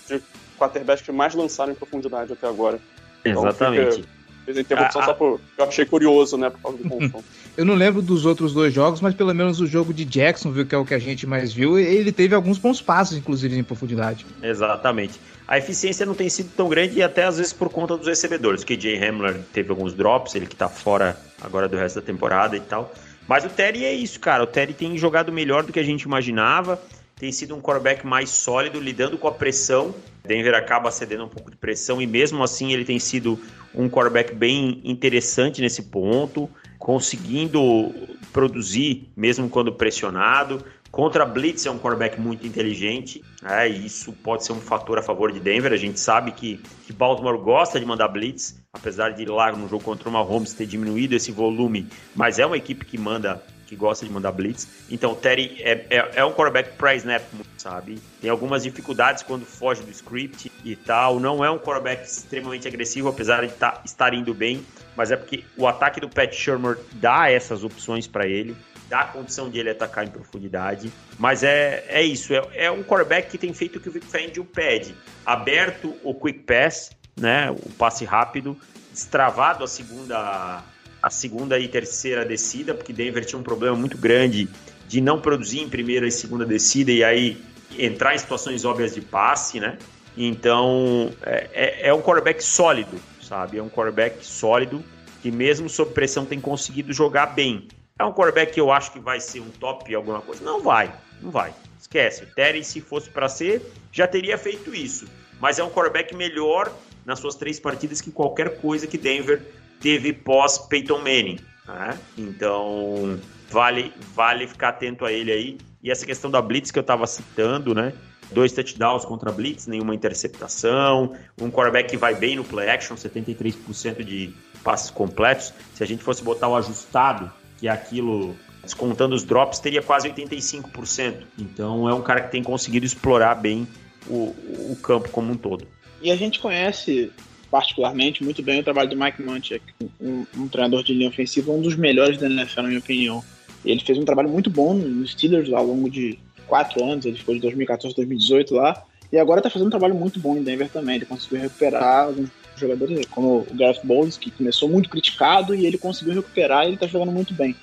de 0.07 0.23
quarterbacks 0.57 1.03
que 1.03 1.11
mais 1.11 1.33
lançaram 1.33 1.71
em 1.71 1.75
profundidade 1.75 2.33
até 2.33 2.47
agora. 2.47 2.79
Então, 3.25 3.47
Exatamente. 3.47 4.05
Fiz 4.45 4.57
a 4.57 4.61
interrupção 4.61 5.01
ah, 5.01 5.05
só 5.05 5.13
por. 5.13 5.39
Eu 5.57 5.65
achei 5.65 5.85
curioso, 5.85 6.35
né? 6.35 6.49
Por 6.49 6.59
causa 6.61 6.77
do 6.77 6.83
confronto. 6.89 7.23
Eu 7.55 7.65
não 7.65 7.75
lembro 7.75 8.01
dos 8.01 8.25
outros 8.25 8.53
dois 8.53 8.73
jogos, 8.73 9.01
mas 9.01 9.13
pelo 9.13 9.33
menos 9.33 9.59
o 9.59 9.67
jogo 9.67 9.93
de 9.93 10.03
Jacksonville, 10.03 10.65
que 10.65 10.73
é 10.73 10.77
o 10.77 10.85
que 10.85 10.93
a 10.93 10.99
gente 10.99 11.27
mais 11.27 11.53
viu, 11.53 11.77
ele 11.77 12.11
teve 12.11 12.33
alguns 12.33 12.57
bons 12.57 12.81
passos, 12.81 13.17
inclusive, 13.17 13.57
em 13.57 13.63
profundidade. 13.63 14.25
Exatamente. 14.41 15.19
A 15.51 15.57
eficiência 15.57 16.05
não 16.05 16.13
tem 16.13 16.29
sido 16.29 16.49
tão 16.55 16.69
grande 16.69 16.99
e 16.99 17.03
até 17.03 17.25
às 17.25 17.35
vezes 17.35 17.51
por 17.51 17.67
conta 17.67 17.97
dos 17.97 18.07
recebedores. 18.07 18.63
Que 18.63 18.79
Jay 18.79 18.95
Hamler 19.03 19.37
teve 19.51 19.69
alguns 19.69 19.93
drops, 19.93 20.33
ele 20.33 20.45
que 20.45 20.55
tá 20.55 20.69
fora 20.69 21.19
agora 21.41 21.67
do 21.67 21.75
resto 21.75 21.99
da 21.99 22.05
temporada 22.05 22.55
e 22.55 22.61
tal. 22.61 22.93
Mas 23.27 23.43
o 23.43 23.49
Terry 23.49 23.83
é 23.83 23.91
isso, 23.91 24.17
cara. 24.17 24.43
O 24.43 24.47
Terry 24.47 24.73
tem 24.73 24.97
jogado 24.97 25.29
melhor 25.29 25.63
do 25.63 25.73
que 25.73 25.79
a 25.81 25.83
gente 25.83 26.03
imaginava 26.03 26.81
tem 27.21 27.31
sido 27.31 27.55
um 27.55 27.61
quarterback 27.61 28.03
mais 28.03 28.31
sólido, 28.31 28.79
lidando 28.79 29.15
com 29.15 29.27
a 29.27 29.31
pressão. 29.31 29.93
Denver 30.25 30.55
acaba 30.55 30.89
cedendo 30.89 31.25
um 31.25 31.29
pouco 31.29 31.51
de 31.51 31.55
pressão 31.55 32.01
e 32.01 32.07
mesmo 32.07 32.43
assim 32.43 32.73
ele 32.73 32.83
tem 32.83 32.97
sido 32.97 33.39
um 33.75 33.87
quarterback 33.87 34.33
bem 34.33 34.81
interessante 34.83 35.61
nesse 35.61 35.83
ponto, 35.83 36.49
conseguindo 36.79 37.93
produzir 38.33 39.07
mesmo 39.15 39.47
quando 39.47 39.71
pressionado. 39.71 40.65
Contra 40.91 41.25
Blitz 41.25 41.65
é 41.65 41.71
um 41.71 41.79
quarterback 41.79 42.19
muito 42.19 42.45
inteligente, 42.45 43.23
é, 43.43 43.69
e 43.69 43.85
isso 43.85 44.11
pode 44.11 44.45
ser 44.45 44.51
um 44.51 44.59
fator 44.59 44.99
a 44.99 45.01
favor 45.01 45.31
de 45.31 45.39
Denver. 45.39 45.71
A 45.71 45.77
gente 45.77 45.97
sabe 45.97 46.33
que, 46.33 46.57
que 46.85 46.91
Baltimore 46.91 47.37
gosta 47.37 47.79
de 47.79 47.85
mandar 47.85 48.09
Blitz, 48.09 48.61
apesar 48.73 49.11
de 49.11 49.25
lá 49.25 49.51
no 49.53 49.69
jogo 49.69 49.83
contra 49.83 50.09
o 50.09 50.11
Mahomes 50.11 50.53
ter 50.53 50.65
diminuído 50.65 51.15
esse 51.15 51.31
volume, 51.31 51.87
mas 52.13 52.39
é 52.39 52.45
uma 52.45 52.57
equipe 52.57 52.85
que 52.85 52.97
manda 52.97 53.41
que 53.71 53.75
gosta 53.77 54.05
de 54.05 54.11
mandar 54.11 54.33
blitz. 54.33 54.67
Então, 54.89 55.13
o 55.13 55.15
Terry 55.15 55.55
é, 55.61 55.85
é, 55.89 56.11
é 56.15 56.25
um 56.25 56.33
quarterback 56.33 56.75
para 56.75 56.93
snap, 56.95 57.23
sabe? 57.57 58.01
Tem 58.19 58.29
algumas 58.29 58.63
dificuldades 58.63 59.23
quando 59.23 59.45
foge 59.45 59.81
do 59.81 59.89
script 59.89 60.51
e 60.65 60.75
tal. 60.75 61.21
Não 61.21 61.43
é 61.43 61.49
um 61.49 61.57
quarterback 61.57 62.03
extremamente 62.03 62.67
agressivo, 62.67 63.07
apesar 63.07 63.47
de 63.47 63.53
tá, 63.53 63.81
estar 63.85 64.13
indo 64.13 64.33
bem. 64.33 64.65
Mas 64.93 65.09
é 65.09 65.15
porque 65.15 65.45
o 65.55 65.65
ataque 65.65 66.01
do 66.01 66.09
Pat 66.09 66.33
Shermer 66.33 66.77
dá 66.95 67.31
essas 67.31 67.63
opções 67.63 68.07
para 68.07 68.27
ele, 68.27 68.57
dá 68.91 69.05
condição 69.05 69.49
de 69.49 69.57
ele 69.57 69.69
atacar 69.69 70.05
em 70.05 70.09
profundidade. 70.09 70.91
Mas 71.17 71.43
é, 71.43 71.85
é 71.87 72.03
isso, 72.03 72.33
é, 72.33 72.65
é 72.65 72.69
um 72.69 72.83
quarterback 72.83 73.29
que 73.29 73.37
tem 73.37 73.53
feito 73.53 73.77
o 73.77 73.79
que 73.79 73.87
o 73.87 73.91
Vic 73.91 74.05
Fangio 74.05 74.43
pede. 74.43 74.93
Aberto 75.25 75.95
o 76.03 76.13
quick 76.13 76.39
pass, 76.39 76.91
né, 77.17 77.49
o 77.49 77.69
passe 77.69 78.03
rápido, 78.03 78.57
destravado 78.91 79.63
a 79.63 79.67
segunda 79.67 80.61
a 81.01 81.09
segunda 81.09 81.57
e 81.57 81.67
terceira 81.67 82.23
descida, 82.23 82.75
porque 82.75 82.93
Denver 82.93 83.25
tinha 83.25 83.39
um 83.39 83.43
problema 83.43 83.75
muito 83.75 83.97
grande 83.97 84.47
de 84.87 85.01
não 85.01 85.19
produzir 85.19 85.61
em 85.61 85.69
primeira 85.69 86.05
e 86.05 86.11
segunda 86.11 86.45
descida 86.45 86.91
e 86.91 87.03
aí 87.03 87.43
entrar 87.79 88.13
em 88.13 88.19
situações 88.19 88.65
óbvias 88.65 88.93
de 88.93 89.01
passe, 89.01 89.59
né? 89.59 89.79
Então 90.15 91.11
é, 91.23 91.49
é, 91.53 91.87
é 91.87 91.93
um 91.93 92.01
quarterback 92.01 92.43
sólido, 92.43 92.99
sabe? 93.19 93.57
É 93.57 93.63
um 93.63 93.69
quarterback 93.69 94.23
sólido 94.23 94.83
que 95.23 95.31
mesmo 95.31 95.67
sob 95.69 95.91
pressão 95.91 96.23
tem 96.25 96.39
conseguido 96.39 96.93
jogar 96.93 97.27
bem. 97.27 97.67
É 98.01 98.03
um 98.03 98.11
quarterback 98.11 98.53
que 98.53 98.59
eu 98.59 98.71
acho 98.71 98.91
que 98.91 98.99
vai 98.99 99.19
ser 99.19 99.41
um 99.41 99.51
top 99.51 99.93
alguma 99.93 100.21
coisa. 100.21 100.43
Não 100.43 100.59
vai, 100.59 100.91
não 101.21 101.29
vai. 101.29 101.53
Esquece. 101.79 102.25
Terry, 102.25 102.63
se 102.63 102.81
fosse 102.81 103.07
para 103.11 103.29
ser, 103.29 103.61
já 103.91 104.07
teria 104.07 104.39
feito 104.39 104.73
isso. 104.73 105.05
Mas 105.39 105.59
é 105.59 105.63
um 105.63 105.69
quarterback 105.69 106.15
melhor 106.15 106.73
nas 107.05 107.19
suas 107.19 107.35
três 107.35 107.59
partidas 107.59 108.01
que 108.01 108.11
qualquer 108.11 108.59
coisa 108.59 108.87
que 108.87 108.97
Denver 108.97 109.43
teve 109.79 110.13
pós 110.13 110.57
Peyton 110.57 110.97
Manning. 110.97 111.37
Né? 111.67 111.99
Então, 112.17 113.19
vale, 113.51 113.93
vale 114.15 114.47
ficar 114.47 114.69
atento 114.69 115.05
a 115.05 115.11
ele 115.11 115.31
aí. 115.31 115.57
E 115.83 115.91
essa 115.91 116.03
questão 116.03 116.31
da 116.31 116.41
Blitz 116.41 116.71
que 116.71 116.79
eu 116.79 116.81
estava 116.81 117.05
citando, 117.05 117.75
né? 117.75 117.93
Dois 118.31 118.51
touchdowns 118.51 119.05
contra 119.05 119.31
Blitz, 119.31 119.67
nenhuma 119.67 119.93
interceptação. 119.93 121.15
Um 121.39 121.51
quarterback 121.51 121.91
que 121.91 121.97
vai 121.97 122.15
bem 122.15 122.35
no 122.35 122.43
play 122.43 122.67
action, 122.67 122.95
73% 122.95 124.03
de 124.03 124.33
passes 124.63 124.89
completos. 124.89 125.53
Se 125.75 125.83
a 125.83 125.85
gente 125.85 126.01
fosse 126.01 126.23
botar 126.23 126.47
o 126.47 126.55
ajustado, 126.55 127.31
que 127.61 127.67
aquilo 127.69 128.35
descontando 128.63 129.15
os 129.15 129.23
drops, 129.23 129.59
teria 129.59 129.81
quase 129.81 130.09
85%. 130.09 131.23
Então 131.37 131.87
é 131.87 131.93
um 131.93 132.01
cara 132.01 132.21
que 132.21 132.31
tem 132.31 132.43
conseguido 132.43 132.85
explorar 132.85 133.35
bem 133.35 133.67
o, 134.07 134.35
o 134.71 134.77
campo 134.81 135.09
como 135.09 135.31
um 135.31 135.37
todo. 135.37 135.65
E 136.01 136.11
a 136.11 136.15
gente 136.15 136.39
conhece 136.39 137.11
particularmente 137.49 138.23
muito 138.23 138.41
bem 138.41 138.61
o 138.61 138.63
trabalho 138.63 138.89
do 138.89 138.95
Mike 138.95 139.21
Munchak, 139.21 139.61
um, 139.99 140.25
um, 140.37 140.47
treinador 140.47 140.83
de 140.83 140.93
linha 140.93 141.09
ofensiva, 141.09 141.51
um 141.51 141.61
dos 141.61 141.75
melhores 141.75 142.17
da 142.17 142.27
NFL, 142.27 142.61
na 142.61 142.67
minha 142.69 142.79
opinião. 142.79 143.23
Ele 143.63 143.79
fez 143.81 143.97
um 143.97 144.05
trabalho 144.05 144.29
muito 144.29 144.49
bom 144.49 144.73
nos 144.73 145.11
Steelers 145.11 145.51
ao 145.53 145.65
longo 145.65 145.89
de 145.89 146.17
quatro 146.47 146.83
anos, 146.83 147.05
ele 147.05 147.17
ficou 147.17 147.35
de 147.35 147.41
2014 147.41 147.93
a 147.93 147.97
2018 147.97 148.55
lá, 148.55 148.83
e 149.11 149.19
agora 149.19 149.39
está 149.39 149.49
fazendo 149.49 149.67
um 149.67 149.71
trabalho 149.71 149.93
muito 149.93 150.19
bom 150.19 150.37
em 150.37 150.43
Denver 150.43 150.69
também. 150.69 150.95
Ele 150.95 151.05
conseguiu 151.05 151.41
recuperar 151.41 152.05
alguns 152.05 152.29
jogadores, 152.61 153.05
como 153.07 153.39
o 153.39 153.47
Gareth 153.53 153.81
Bowles, 153.83 154.17
que 154.17 154.31
começou 154.31 154.69
muito 154.69 154.89
criticado, 154.89 155.53
e 155.53 155.65
ele 155.65 155.77
conseguiu 155.77 156.13
recuperar 156.13 156.63
e 156.63 156.67
ele 156.67 156.75
está 156.75 156.87
jogando 156.87 157.11
muito 157.11 157.33
bem. 157.33 157.55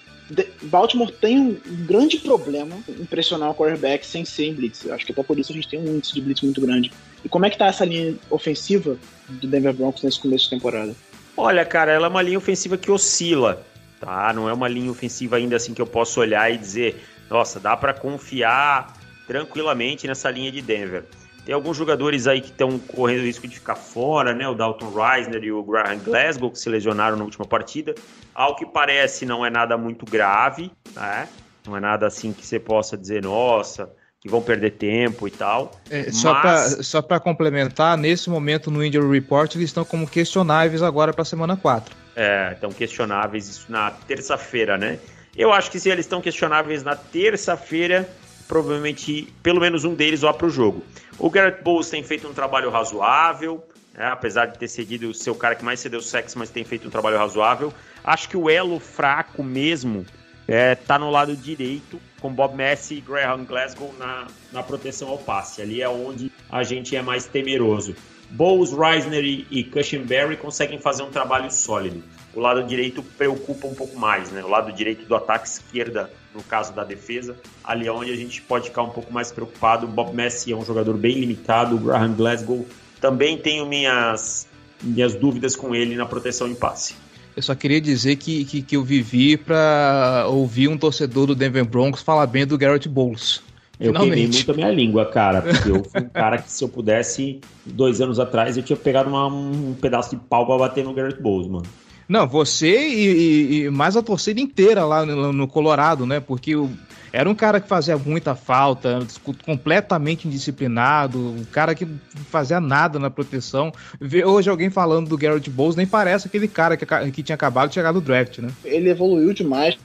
Baltimore 0.65 1.11
tem 1.11 1.39
um 1.39 1.87
grande 1.87 2.19
problema 2.19 2.77
em 2.87 3.05
pressionar 3.07 3.51
o 3.51 3.55
quarterback 3.55 4.07
sem 4.07 4.25
ser 4.27 4.47
em 4.47 4.55
blitz. 4.55 4.87
Acho 4.91 5.07
que 5.07 5.13
até 5.13 5.23
por 5.23 5.39
isso 5.39 5.53
a 5.53 5.55
gente 5.55 5.69
tem 5.69 5.81
um 5.81 5.97
índice 5.97 6.13
de 6.13 6.21
blitz 6.21 6.43
muito 6.43 6.61
grande. 6.61 6.93
E 7.25 7.29
como 7.29 7.47
é 7.47 7.51
que 7.51 7.57
tá 7.57 7.67
essa 7.67 7.85
linha 7.85 8.15
ofensiva 8.29 8.99
do 9.29 9.47
Denver 9.47 9.73
Broncos 9.73 10.03
nesse 10.03 10.21
começo 10.21 10.45
de 10.45 10.51
temporada? 10.51 10.95
Olha, 11.37 11.65
cara, 11.65 11.93
ela 11.93 12.07
é 12.07 12.11
uma 12.11 12.21
linha 12.21 12.37
ofensiva 12.37 12.77
que 12.77 12.91
oscila, 12.91 13.65
tá? 14.01 14.33
Não 14.35 14.49
é 14.49 14.53
uma 14.53 14.69
linha 14.69 14.91
ofensiva 14.91 15.37
ainda 15.37 15.57
assim 15.57 15.73
que 15.73 15.81
eu 15.81 15.87
posso 15.87 16.21
olhar 16.21 16.53
e 16.53 16.59
dizer, 16.59 17.03
nossa, 17.31 17.59
dá 17.59 17.77
para 17.77 17.95
confiar 17.95 18.99
tranquilamente 19.27 20.07
nessa 20.07 20.31
linha 20.31 20.53
de 20.53 20.61
Denver. 20.61 21.05
Tem 21.49 21.55
alguns 21.55 21.79
jogadores 21.79 22.27
aí 22.27 22.43
que 22.43 22.51
estão 22.51 22.79
correndo 22.79 23.23
risco 23.23 23.49
de 23.49 23.55
ficar 23.55 23.75
fora, 23.75 24.35
né? 24.35 24.47
O 24.47 24.55
Dalton 24.55 24.91
Reisner 24.91 25.43
e 25.43 25.51
o 25.51 25.63
Graham 25.63 25.97
Glasgow, 25.97 26.51
que 26.51 26.59
se 26.59 26.69
lesionaram 26.69 27.17
na 27.17 27.25
última 27.25 27.47
partida. 27.47 27.95
Ao 28.35 28.55
que 28.55 28.67
parece, 28.67 29.25
não 29.25 29.47
é 29.47 29.49
nada 29.49 29.75
muito 29.79 30.05
grave, 30.05 30.71
né? 30.95 31.27
Não 31.67 31.75
é 31.75 31.81
nada 31.81 32.07
assim 32.07 32.35
que 32.35 32.47
você 32.47 32.61
possa 32.61 32.99
dizer, 32.99 33.23
nossa, 33.23 33.91
que 34.21 34.29
vão 34.29 34.43
perder 34.43 34.73
tempo 34.73 35.27
e 35.27 35.31
tal. 35.31 35.73
É, 35.89 36.13
só 36.13 36.35
Mas... 36.35 36.93
para 37.09 37.19
complementar, 37.19 37.97
nesse 37.97 38.29
momento 38.29 38.71
no 38.71 38.85
Injury 38.85 39.11
Report 39.11 39.55
eles 39.55 39.71
estão 39.71 39.87
como 39.87 40.07
questionáveis 40.07 40.83
agora 40.83 41.15
para 41.15 41.23
a 41.23 41.25
semana 41.25 41.57
4. 41.57 41.97
É, 42.15 42.53
estão 42.53 42.69
questionáveis 42.71 43.49
isso 43.49 43.73
na 43.73 43.91
terça-feira, 43.91 44.77
né? 44.77 44.99
Eu 45.35 45.51
acho 45.51 45.71
que 45.71 45.81
se 45.81 45.89
eles 45.89 46.05
estão 46.05 46.21
questionáveis 46.21 46.83
na 46.83 46.95
terça-feira, 46.95 48.07
provavelmente 48.49 49.33
pelo 49.43 49.61
menos 49.61 49.85
um 49.85 49.95
deles 49.95 50.23
vá 50.23 50.33
para 50.33 50.47
o 50.47 50.51
jogo. 50.51 50.83
O 51.19 51.31
Garrett 51.31 51.63
Bowles 51.63 51.91
tem 51.91 52.03
feito 52.03 52.27
um 52.27 52.33
trabalho 52.33 52.71
razoável, 52.71 53.63
né? 53.95 54.07
apesar 54.07 54.47
de 54.47 54.59
ter 54.59 54.69
cedido 54.69 55.11
o 55.11 55.15
seu 55.15 55.35
cara 55.35 55.55
que 55.55 55.65
mais 55.65 55.79
cedeu 55.79 56.01
sexo, 56.01 56.39
mas 56.39 56.49
tem 56.49 56.65
feito 56.65 56.89
um 56.89 56.91
trabalho 56.91 57.19
razoável. 57.19 57.73
Acho 58.03 58.29
que 58.29 58.37
o 58.37 58.49
elo 58.49 58.81
fraco 58.81 59.45
mesmo 59.45 60.07
é, 60.49 60.75
tá 60.75 60.99
no 60.99 61.11
lado 61.11 61.37
direito, 61.37 62.01
com 62.21 62.33
Bob 62.33 62.57
Messi 62.57 62.95
e 62.95 63.01
Graham 63.01 63.45
Glasgow 63.45 63.95
na, 63.99 64.27
na 64.51 64.63
proteção 64.63 65.09
ao 65.09 65.19
passe. 65.19 65.61
Ali 65.61 65.83
é 65.83 65.89
onde 65.89 66.33
a 66.51 66.63
gente 66.63 66.97
é 66.97 67.03
mais 67.03 67.27
temeroso. 67.27 67.95
Bowles, 68.31 68.73
Reisner 68.73 69.25
e, 69.25 69.47
e 69.51 69.65
Cushenberry 69.65 70.37
conseguem 70.37 70.79
fazer 70.79 71.03
um 71.03 71.11
trabalho 71.11 71.51
sólido. 71.51 72.03
O 72.35 72.41
lado 72.41 72.63
direito 72.63 73.03
preocupa 73.03 73.67
um 73.67 73.75
pouco 73.75 73.99
mais, 73.99 74.31
né? 74.31 74.45
O 74.45 74.49
lado 74.49 74.73
direito 74.73 75.07
do 75.07 75.15
ataque 75.17 75.49
esquerda, 75.49 76.11
no 76.35 76.43
caso 76.43 76.73
da 76.73 76.85
defesa, 76.85 77.37
ali 77.65 77.87
é 77.87 77.93
onde 77.93 78.13
a 78.13 78.17
gente 78.17 78.43
pode 78.43 78.69
ficar 78.69 78.83
um 78.83 78.91
pouco 78.91 79.13
mais 79.13 79.33
preocupado. 79.33 79.87
Bob 79.87 80.15
Messi 80.15 80.53
é 80.53 80.57
um 80.57 80.65
jogador 80.65 80.97
bem 80.97 81.19
limitado, 81.19 81.77
o 81.77 81.79
Graham 81.79 82.15
Glasgow 82.15 82.67
também 83.01 83.39
tenho 83.39 83.67
minhas, 83.67 84.47
minhas 84.83 85.15
dúvidas 85.15 85.57
com 85.57 85.75
ele 85.75 85.97
na 85.97 86.07
proteção 86.07 86.49
em 86.49 86.55
passe. 86.55 86.95
Eu 87.37 87.43
só 87.43 87.55
queria 87.55 87.81
dizer 87.81 88.17
que, 88.17 88.45
que, 88.45 88.63
que 88.63 88.77
eu 88.77 88.83
vivi 88.83 89.37
para 89.37 90.27
ouvir 90.29 90.69
um 90.69 90.77
torcedor 90.77 91.27
do 91.27 91.35
Denver 91.35 91.65
Broncos 91.65 92.03
falar 92.03 92.27
bem 92.27 92.45
do 92.45 92.59
Garrett 92.59 92.89
Bowles. 92.89 93.43
Eu 93.79 93.93
queimei 93.93 94.27
muito 94.27 94.51
a 94.51 94.55
minha 94.55 94.73
língua, 94.73 95.07
cara, 95.07 95.41
porque 95.41 95.71
eu 95.71 95.85
fui 95.85 96.01
um 96.01 96.09
cara 96.09 96.39
que 96.39 96.51
se 96.51 96.65
eu 96.65 96.69
pudesse, 96.69 97.41
dois 97.65 98.01
anos 98.01 98.19
atrás, 98.19 98.57
eu 98.57 98.63
tinha 98.65 98.77
pegado 98.77 99.09
uma, 99.09 99.29
um 99.29 99.73
pedaço 99.81 100.11
de 100.11 100.17
pau 100.17 100.45
pra 100.45 100.59
bater 100.59 100.83
no 100.83 100.93
Garrett 100.93 101.23
Bowles, 101.23 101.47
mano. 101.47 101.67
Não, 102.09 102.27
você 102.27 102.89
e, 102.89 103.11
e, 103.11 103.63
e 103.65 103.71
mais 103.71 103.97
a 103.97 104.03
torcida 104.03 104.41
inteira 104.41 104.85
lá 104.85 105.05
no, 105.05 105.33
no 105.33 105.47
Colorado, 105.47 106.07
né? 106.07 106.21
Porque 106.21 106.57
o, 106.57 106.71
era 107.13 107.29
um 107.29 107.35
cara 107.35 107.61
que 107.61 107.69
fazia 107.69 107.97
muita 107.97 108.35
falta, 108.35 108.99
completamente 109.45 110.27
indisciplinado, 110.27 111.19
um 111.19 111.45
cara 111.45 111.75
que 111.75 111.87
fazia 112.31 112.61
nada 112.61 112.99
na 112.99 113.11
proteção. 113.11 113.73
Ver 114.01 114.25
hoje 114.25 114.49
alguém 114.49 114.71
falando 114.71 115.09
do 115.09 115.19
Garrett 115.19 115.51
Bowles 115.51 115.77
nem 115.77 115.87
parece 115.87 116.27
aquele 116.27 116.49
cara 116.49 116.77
que, 116.77 116.87
que 117.11 117.23
tinha 117.23 117.35
acabado 117.35 117.69
de 117.69 117.75
chegar 117.75 117.93
no 117.93 118.01
draft, 118.01 118.39
né? 118.39 118.49
Ele 118.65 118.91
evoluiu 118.91 119.33
demais 119.33 119.77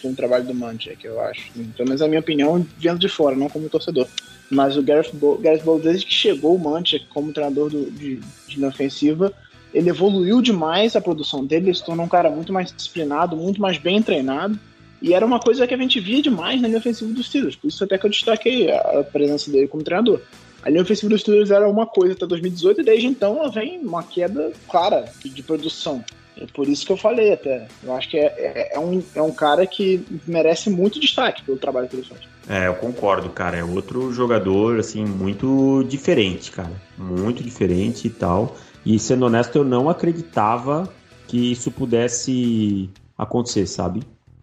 com 0.00 0.10
o 0.10 0.14
trabalho 0.14 0.44
do 0.44 0.54
Manchek, 0.54 1.04
eu 1.04 1.20
acho. 1.20 1.50
Pelo 1.76 1.88
menos 1.88 2.00
a 2.00 2.08
minha 2.08 2.20
opinião, 2.20 2.66
vendo 2.78 2.98
de 2.98 3.08
fora, 3.08 3.36
não 3.36 3.48
como 3.48 3.68
torcedor. 3.68 4.06
Mas 4.50 4.76
o 4.76 4.82
Garrett 4.82 5.14
Bowles, 5.16 5.82
desde 5.82 6.06
que 6.06 6.14
chegou 6.14 6.54
o 6.54 6.58
Manchek 6.58 7.06
como 7.06 7.32
treinador 7.32 7.70
do, 7.70 7.90
de, 7.90 8.20
de 8.48 8.64
ofensiva, 8.64 9.32
ele 9.72 9.90
evoluiu 9.90 10.40
demais 10.42 10.94
a 10.94 11.00
produção 11.00 11.44
dele, 11.44 11.66
ele 11.66 11.74
se 11.74 11.84
tornou 11.84 12.04
um 12.04 12.08
cara 12.08 12.30
muito 12.30 12.52
mais 12.52 12.72
disciplinado, 12.72 13.36
muito 13.36 13.60
mais 13.60 13.78
bem 13.78 14.02
treinado. 14.02 14.58
E 15.00 15.14
era 15.14 15.26
uma 15.26 15.40
coisa 15.40 15.66
que 15.66 15.74
a 15.74 15.76
gente 15.76 15.98
via 15.98 16.22
demais 16.22 16.60
na 16.60 16.68
linha 16.68 16.78
ofensiva 16.78 17.12
dos 17.12 17.26
Steelers. 17.26 17.56
Por 17.56 17.68
isso 17.68 17.82
até 17.82 17.98
que 17.98 18.06
eu 18.06 18.10
destaquei 18.10 18.70
a 18.70 19.02
presença 19.02 19.50
dele 19.50 19.66
como 19.66 19.82
treinador. 19.82 20.20
A 20.62 20.70
linha 20.70 20.82
ofensiva 20.82 21.10
dos 21.10 21.22
Steelers 21.22 21.50
era 21.50 21.68
uma 21.68 21.86
coisa 21.86 22.14
até 22.14 22.24
2018 22.24 22.80
e 22.80 22.84
desde 22.84 23.06
então 23.08 23.38
ela 23.38 23.50
vem 23.50 23.80
uma 23.80 24.02
queda 24.04 24.52
clara 24.68 25.06
de 25.24 25.42
produção. 25.42 26.04
É 26.40 26.46
por 26.46 26.68
isso 26.68 26.86
que 26.86 26.92
eu 26.92 26.96
falei 26.96 27.32
até. 27.32 27.66
Eu 27.82 27.94
acho 27.94 28.08
que 28.08 28.16
é, 28.16 28.26
é, 28.38 28.76
é, 28.76 28.78
um, 28.78 29.02
é 29.14 29.20
um 29.20 29.32
cara 29.32 29.66
que 29.66 30.04
merece 30.26 30.70
muito 30.70 31.00
destaque 31.00 31.42
pelo 31.42 31.58
trabalho 31.58 31.88
que 31.88 31.96
ele 31.96 32.06
faz. 32.06 32.20
É, 32.48 32.68
eu 32.68 32.74
concordo, 32.74 33.28
cara. 33.28 33.58
É 33.58 33.64
outro 33.64 34.12
jogador, 34.12 34.78
assim, 34.78 35.04
muito 35.04 35.84
diferente, 35.88 36.50
cara. 36.50 36.72
Muito 36.96 37.42
diferente 37.42 38.06
e 38.06 38.10
tal. 38.10 38.56
E 38.84 38.98
sendo 38.98 39.26
honesto, 39.26 39.56
eu 39.56 39.64
não 39.64 39.88
acreditava 39.88 40.92
que 41.28 41.52
isso 41.52 41.70
pudesse 41.70 42.90
acontecer, 43.16 43.66
sabe? 43.66 44.02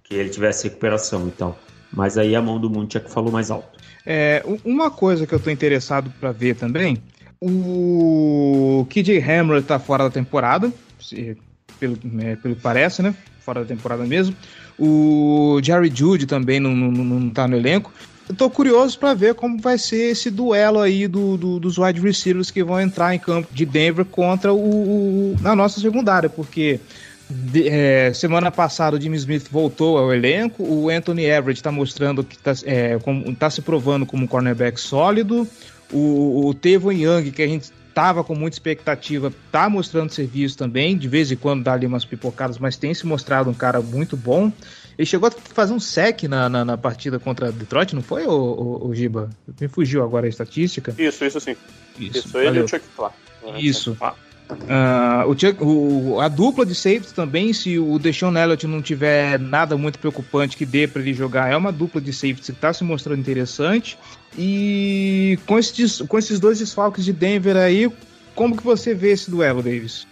que 0.10 0.16
ele 0.16 0.30
tivesse 0.30 0.68
recuperação 0.68 1.28
e 1.28 1.32
tal. 1.32 1.58
Mas 1.94 2.18
aí 2.18 2.36
a 2.36 2.42
mão 2.42 2.60
do 2.60 2.70
Munchak 2.70 3.10
falou 3.10 3.32
mais 3.32 3.52
alto. 3.52 3.80
É, 4.06 4.44
uma 4.66 4.90
coisa 4.90 5.28
que 5.28 5.34
eu 5.34 5.40
tô 5.40 5.52
interessado 5.52 6.12
para 6.20 6.32
ver 6.32 6.56
também, 6.56 6.98
o 7.40 8.86
KJ 8.90 9.20
Hammer 9.20 9.64
tá 9.64 9.78
fora 9.78 10.06
da 10.06 10.10
temporada, 10.10 10.74
se, 11.00 11.38
pelo, 11.80 11.98
é, 12.20 12.36
pelo 12.36 12.56
que 12.56 12.62
parece, 12.62 13.04
né? 13.04 13.16
Fora 13.40 13.62
da 13.62 13.68
temporada 13.68 14.04
mesmo. 14.04 14.36
O 14.78 15.60
Jerry 15.62 15.92
Judy 15.94 16.26
também 16.26 16.60
não, 16.60 16.76
não, 16.76 16.92
não 16.92 17.30
tá 17.30 17.48
no 17.48 17.56
elenco. 17.56 17.94
Eu 18.30 18.36
tô 18.36 18.48
curioso 18.48 18.98
para 19.00 19.16
ver 19.16 19.34
como 19.34 19.60
vai 19.60 19.80
ser 19.80 20.12
esse 20.12 20.30
duelo 20.30 20.80
aí 20.80 21.08
do, 21.08 21.36
do, 21.36 21.60
dos 21.60 21.80
wide 21.80 22.00
receivers 22.00 22.52
que 22.52 22.64
vão 22.64 22.80
entrar 22.80 23.16
em 23.16 23.18
campo 23.18 23.52
de 23.52 23.66
Denver 23.66 24.06
contra 24.06 24.54
o, 24.54 25.34
o 25.34 25.36
na 25.42 25.56
nossa 25.56 25.82
secundária, 25.82 26.30
porque 26.30 26.80
de, 27.28 27.68
é, 27.68 28.14
semana 28.14 28.52
passada 28.52 28.96
o 28.96 29.02
Jimmy 29.02 29.18
Smith 29.18 29.48
voltou 29.50 29.98
ao 29.98 30.14
elenco, 30.14 30.64
o 30.64 30.90
Anthony 30.90 31.26
Everett 31.26 31.60
está 31.60 31.72
mostrando 31.72 32.24
que 32.24 32.36
está 32.36 32.54
é, 32.66 33.00
tá 33.40 33.50
se 33.50 33.64
provando 33.64 34.06
como 34.06 34.26
um 34.26 34.28
cornerback 34.28 34.80
sólido, 34.80 35.48
o, 35.92 36.50
o 36.50 36.54
Tevon 36.54 36.92
Young, 36.92 37.32
que 37.32 37.42
a 37.42 37.48
gente 37.48 37.72
estava 37.88 38.24
com 38.24 38.36
muita 38.36 38.56
expectativa, 38.56 39.34
está 39.48 39.68
mostrando 39.68 40.12
serviço 40.12 40.56
também, 40.56 40.96
de 40.96 41.08
vez 41.08 41.32
em 41.32 41.36
quando 41.36 41.64
dá 41.64 41.74
ali 41.74 41.88
umas 41.88 42.06
pipocadas, 42.06 42.60
mas 42.60 42.78
tem 42.78 42.94
se 42.94 43.08
mostrado 43.08 43.50
um 43.50 43.56
cara 43.56 43.82
muito 43.82 44.16
bom. 44.16 44.52
Ele 45.00 45.06
chegou 45.06 45.30
a 45.30 45.32
fazer 45.32 45.72
um 45.72 45.80
sec 45.80 46.24
na, 46.24 46.50
na, 46.50 46.66
na 46.66 46.78
partida 46.78 47.18
contra 47.18 47.54
Detroit, 47.54 47.96
não 47.96 48.02
foi, 48.02 48.26
o, 48.26 48.32
o, 48.32 48.88
o, 48.90 48.94
Giba? 48.94 49.30
Me 49.58 49.70
fugiu 49.70 50.04
agora 50.04 50.26
a 50.26 50.30
estatística. 50.30 50.94
Isso, 50.98 51.24
isso 51.24 51.40
sim. 51.40 51.56
Isso, 51.98 52.18
isso 52.28 52.38
ele 52.38 52.60
e 52.60 52.64
o 52.64 52.68
Chuck 52.68 52.84
Clark. 52.98 53.16
Isso. 53.58 53.96
Ah. 54.02 54.14
Uh, 54.52 55.64
o, 55.64 56.16
o, 56.16 56.20
a 56.20 56.28
dupla 56.28 56.66
de 56.66 56.76
safety 56.76 57.14
também, 57.14 57.54
se 57.54 57.80
o 57.80 57.98
Deshaun 57.98 58.36
Elliott 58.36 58.68
não 58.68 58.82
tiver 58.82 59.40
nada 59.40 59.78
muito 59.78 60.00
preocupante 60.00 60.58
que 60.58 60.66
dê 60.66 60.86
para 60.86 61.02
ele 61.02 61.14
jogar, 61.14 61.50
é 61.50 61.56
uma 61.56 61.72
dupla 61.72 62.02
de 62.02 62.12
safety 62.12 62.42
que 62.48 62.52
está 62.52 62.74
se 62.74 62.84
mostrando 62.84 63.22
interessante. 63.22 63.98
E 64.38 65.40
com 65.46 65.58
esses, 65.58 66.02
com 66.02 66.20
esses 66.20 66.42
dois 66.42 66.60
desfalques 66.60 67.06
de 67.06 67.14
Denver 67.14 67.56
aí, 67.56 67.90
como 68.36 68.58
que 68.58 68.64
você 68.64 68.94
vê 68.94 69.12
esse 69.12 69.32
duelo, 69.32 69.64
Davis? 69.64 70.06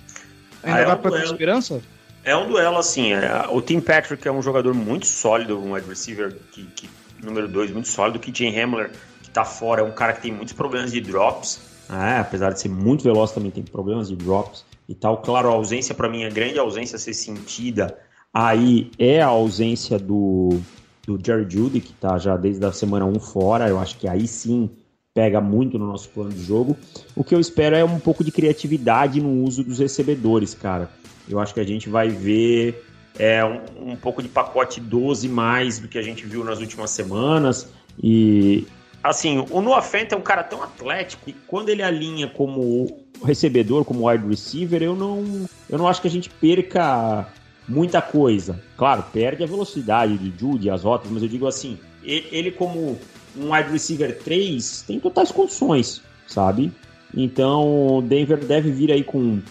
Ainda 0.63 0.77
ah, 0.77 0.81
é 0.81 0.85
dá 0.85 0.95
um 0.95 0.97
para 0.97 1.11
ter 1.11 1.23
esperança? 1.25 1.81
É 2.27 2.35
um 2.35 2.45
duelo 2.45 2.77
assim. 2.77 3.13
É, 3.13 3.47
o 3.49 3.61
Tim 3.61 3.79
Patrick 3.79 4.27
é 4.27 4.31
um 4.31 4.41
jogador 4.41 4.73
muito 4.73 5.07
sólido, 5.07 5.57
um 5.57 5.71
wide 5.71 5.87
receiver 5.87 6.35
que, 6.51 6.65
que 6.75 6.89
número 7.23 7.47
2, 7.47 7.71
muito 7.71 7.87
sólido. 7.87 8.19
Que 8.19 8.37
Jay 8.37 8.49
Hamler, 8.59 8.91
que 9.21 9.29
está 9.29 9.45
fora, 9.45 9.79
é 9.79 9.83
um 9.85 9.93
cara 9.93 10.11
que 10.11 10.23
tem 10.23 10.33
muitos 10.33 10.53
problemas 10.53 10.91
de 10.91 10.99
drops. 10.99 11.61
É, 11.89 12.19
apesar 12.19 12.51
de 12.51 12.59
ser 12.59 12.67
muito 12.67 13.01
veloz, 13.01 13.31
também 13.31 13.49
tem 13.49 13.63
problemas 13.63 14.09
de 14.09 14.17
drops 14.17 14.65
e 14.89 14.93
tal. 14.93 15.21
Claro, 15.21 15.47
a 15.47 15.53
ausência, 15.53 15.95
para 15.95 16.09
mim, 16.09 16.25
a 16.25 16.29
grande 16.29 16.59
ausência 16.59 16.97
a 16.97 16.99
ser 16.99 17.13
sentida 17.13 17.97
aí 18.33 18.91
é 18.99 19.21
a 19.21 19.27
ausência 19.27 19.97
do, 19.97 20.59
do 21.05 21.17
Jerry 21.25 21.47
Judy, 21.49 21.79
que 21.79 21.93
tá 21.93 22.17
já 22.17 22.35
desde 22.35 22.65
a 22.65 22.73
semana 22.73 23.05
1 23.05 23.21
fora. 23.21 23.69
Eu 23.69 23.79
acho 23.79 23.97
que 23.97 24.05
aí 24.05 24.27
sim 24.27 24.69
pega 25.13 25.39
muito 25.39 25.79
no 25.79 25.87
nosso 25.87 26.09
plano 26.09 26.31
de 26.31 26.43
jogo. 26.43 26.75
O 27.15 27.23
que 27.23 27.33
eu 27.33 27.39
espero 27.39 27.73
é 27.73 27.85
um 27.85 27.99
pouco 27.99 28.21
de 28.21 28.33
criatividade 28.33 29.21
no 29.21 29.45
uso 29.45 29.63
dos 29.63 29.79
recebedores, 29.79 30.53
cara. 30.53 30.89
Eu 31.29 31.39
acho 31.39 31.53
que 31.53 31.59
a 31.59 31.65
gente 31.65 31.89
vai 31.89 32.09
ver 32.09 32.83
é, 33.19 33.43
um, 33.43 33.91
um 33.91 33.95
pouco 33.95 34.21
de 34.21 34.29
pacote 34.29 34.79
12 34.79 35.27
mais 35.27 35.79
do 35.79 35.87
que 35.87 35.97
a 35.97 36.01
gente 36.01 36.25
viu 36.25 36.43
nas 36.43 36.59
últimas 36.59 36.91
semanas. 36.91 37.69
E 38.01 38.65
assim, 39.03 39.45
o 39.49 39.61
Noah 39.61 39.81
Fent 39.81 40.11
é 40.11 40.15
um 40.15 40.21
cara 40.21 40.43
tão 40.43 40.61
atlético 40.61 41.25
que 41.25 41.33
quando 41.47 41.69
ele 41.69 41.81
alinha 41.81 42.27
como 42.27 42.99
recebedor, 43.23 43.83
como 43.83 44.09
wide 44.09 44.27
receiver, 44.27 44.81
eu 44.81 44.95
não, 44.95 45.47
eu 45.69 45.77
não 45.77 45.87
acho 45.87 46.01
que 46.01 46.07
a 46.07 46.11
gente 46.11 46.29
perca 46.29 47.27
muita 47.67 48.01
coisa. 48.01 48.61
Claro, 48.77 49.03
perde 49.11 49.43
a 49.43 49.47
velocidade 49.47 50.17
de 50.17 50.33
Judy, 50.37 50.69
as 50.69 50.83
rotas, 50.83 51.11
mas 51.11 51.23
eu 51.23 51.29
digo 51.29 51.47
assim, 51.47 51.77
ele 52.03 52.51
como 52.51 52.97
um 53.35 53.53
wide 53.53 53.71
receiver 53.71 54.17
3 54.19 54.83
tem 54.87 54.99
totais 54.99 55.31
condições, 55.31 56.01
sabe? 56.27 56.71
Então, 57.15 58.03
Denver 58.05 58.43
deve 58.43 58.71
vir 58.71 58.91
aí 58.91 59.03
com, 59.03 59.39
com 59.39 59.41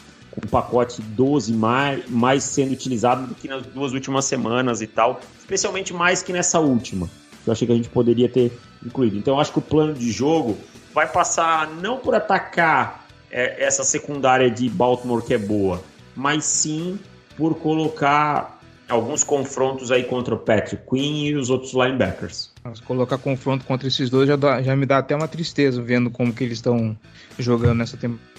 um 0.45 0.49
pacote 0.49 1.01
12 1.01 1.53
mais, 1.53 2.09
mais 2.09 2.45
sendo 2.45 2.73
utilizado 2.73 3.27
do 3.27 3.35
que 3.35 3.49
nas 3.49 3.65
duas 3.67 3.93
últimas 3.93 4.25
semanas 4.25 4.83
e 4.83 4.87
tal, 4.87 5.21
especialmente 5.39 5.95
mais 5.95 6.23
que 6.23 6.33
nessa 6.33 6.61
última. 6.61 7.09
Eu 7.47 7.53
achei 7.53 7.67
que 7.67 7.73
a 7.73 7.77
gente 7.77 7.89
poderia 7.89 8.29
ter 8.29 8.53
incluído. 8.85 9.17
Então, 9.17 9.35
eu 9.35 9.41
acho 9.41 9.53
que 9.53 9.59
o 9.59 9.63
plano 9.63 9.95
de 9.95 10.11
jogo 10.11 10.59
vai 10.93 11.07
passar 11.07 11.71
não 11.71 11.99
por 11.99 12.15
atacar 12.15 13.07
é, 13.31 13.65
essa 13.65 13.85
secundária 13.85 14.51
de 14.51 14.69
Baltimore 14.69 15.23
que 15.23 15.35
é 15.35 15.39
boa, 15.39 15.83
mas 16.15 16.45
sim 16.45 16.99
por 17.37 17.55
colocar 17.55 18.57
alguns 18.89 19.25
confrontos 19.25 19.91
aí 19.91 20.05
contra 20.05 20.35
o 20.35 20.39
Patrick 20.39 20.83
Queen 20.89 21.27
e 21.27 21.37
os 21.37 21.51
outros 21.51 21.73
linebackers. 21.73 22.51
Mas 22.63 22.81
colocar 22.81 23.19
confronto 23.19 23.65
contra 23.65 23.89
esses 23.89 24.09
dois 24.09 24.29
já, 24.29 24.37
dá, 24.37 24.63
já 24.63 24.75
me 24.77 24.87
dá 24.87 24.99
até 24.99 25.15
uma 25.15 25.29
tristeza 25.29 25.83
vendo 25.83 26.11
como 26.11 26.33
que 26.33 26.45
eles 26.45 26.59
estão 26.59 26.97
jogando 27.39 27.79
nessa 27.79 27.97
temporada. 27.97 28.36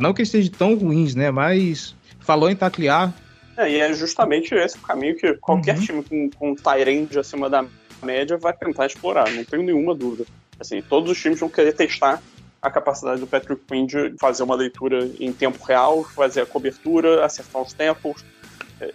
Não 0.00 0.12
que 0.12 0.22
eles 0.22 0.28
estejam 0.32 0.52
tão 0.52 0.74
ruins, 0.74 1.14
né? 1.14 1.30
Mas 1.30 1.94
falou 2.20 2.50
em 2.50 2.56
taclear. 2.56 3.12
É, 3.56 3.70
e 3.70 3.80
é 3.80 3.92
justamente 3.92 4.54
esse 4.54 4.76
o 4.76 4.80
caminho 4.80 5.16
que 5.16 5.34
qualquer 5.34 5.76
Uhum. 5.76 5.82
time 5.82 6.04
com, 6.04 6.30
com 6.30 6.54
tie-end 6.54 7.18
acima 7.18 7.50
da 7.50 7.64
média 8.02 8.36
vai 8.36 8.52
tentar 8.52 8.86
explorar, 8.86 9.30
não 9.32 9.44
tenho 9.44 9.62
nenhuma 9.62 9.94
dúvida. 9.94 10.24
Assim, 10.60 10.80
todos 10.82 11.10
os 11.10 11.20
times 11.20 11.40
vão 11.40 11.48
querer 11.48 11.72
testar 11.72 12.22
a 12.60 12.70
capacidade 12.70 13.20
do 13.20 13.26
Patrick 13.26 13.60
Quinn 13.68 13.86
de 13.86 14.14
fazer 14.20 14.42
uma 14.42 14.54
leitura 14.54 15.08
em 15.18 15.32
tempo 15.32 15.64
real, 15.64 16.04
fazer 16.04 16.42
a 16.42 16.46
cobertura, 16.46 17.24
acertar 17.24 17.62
os 17.62 17.72
tempos, 17.72 18.24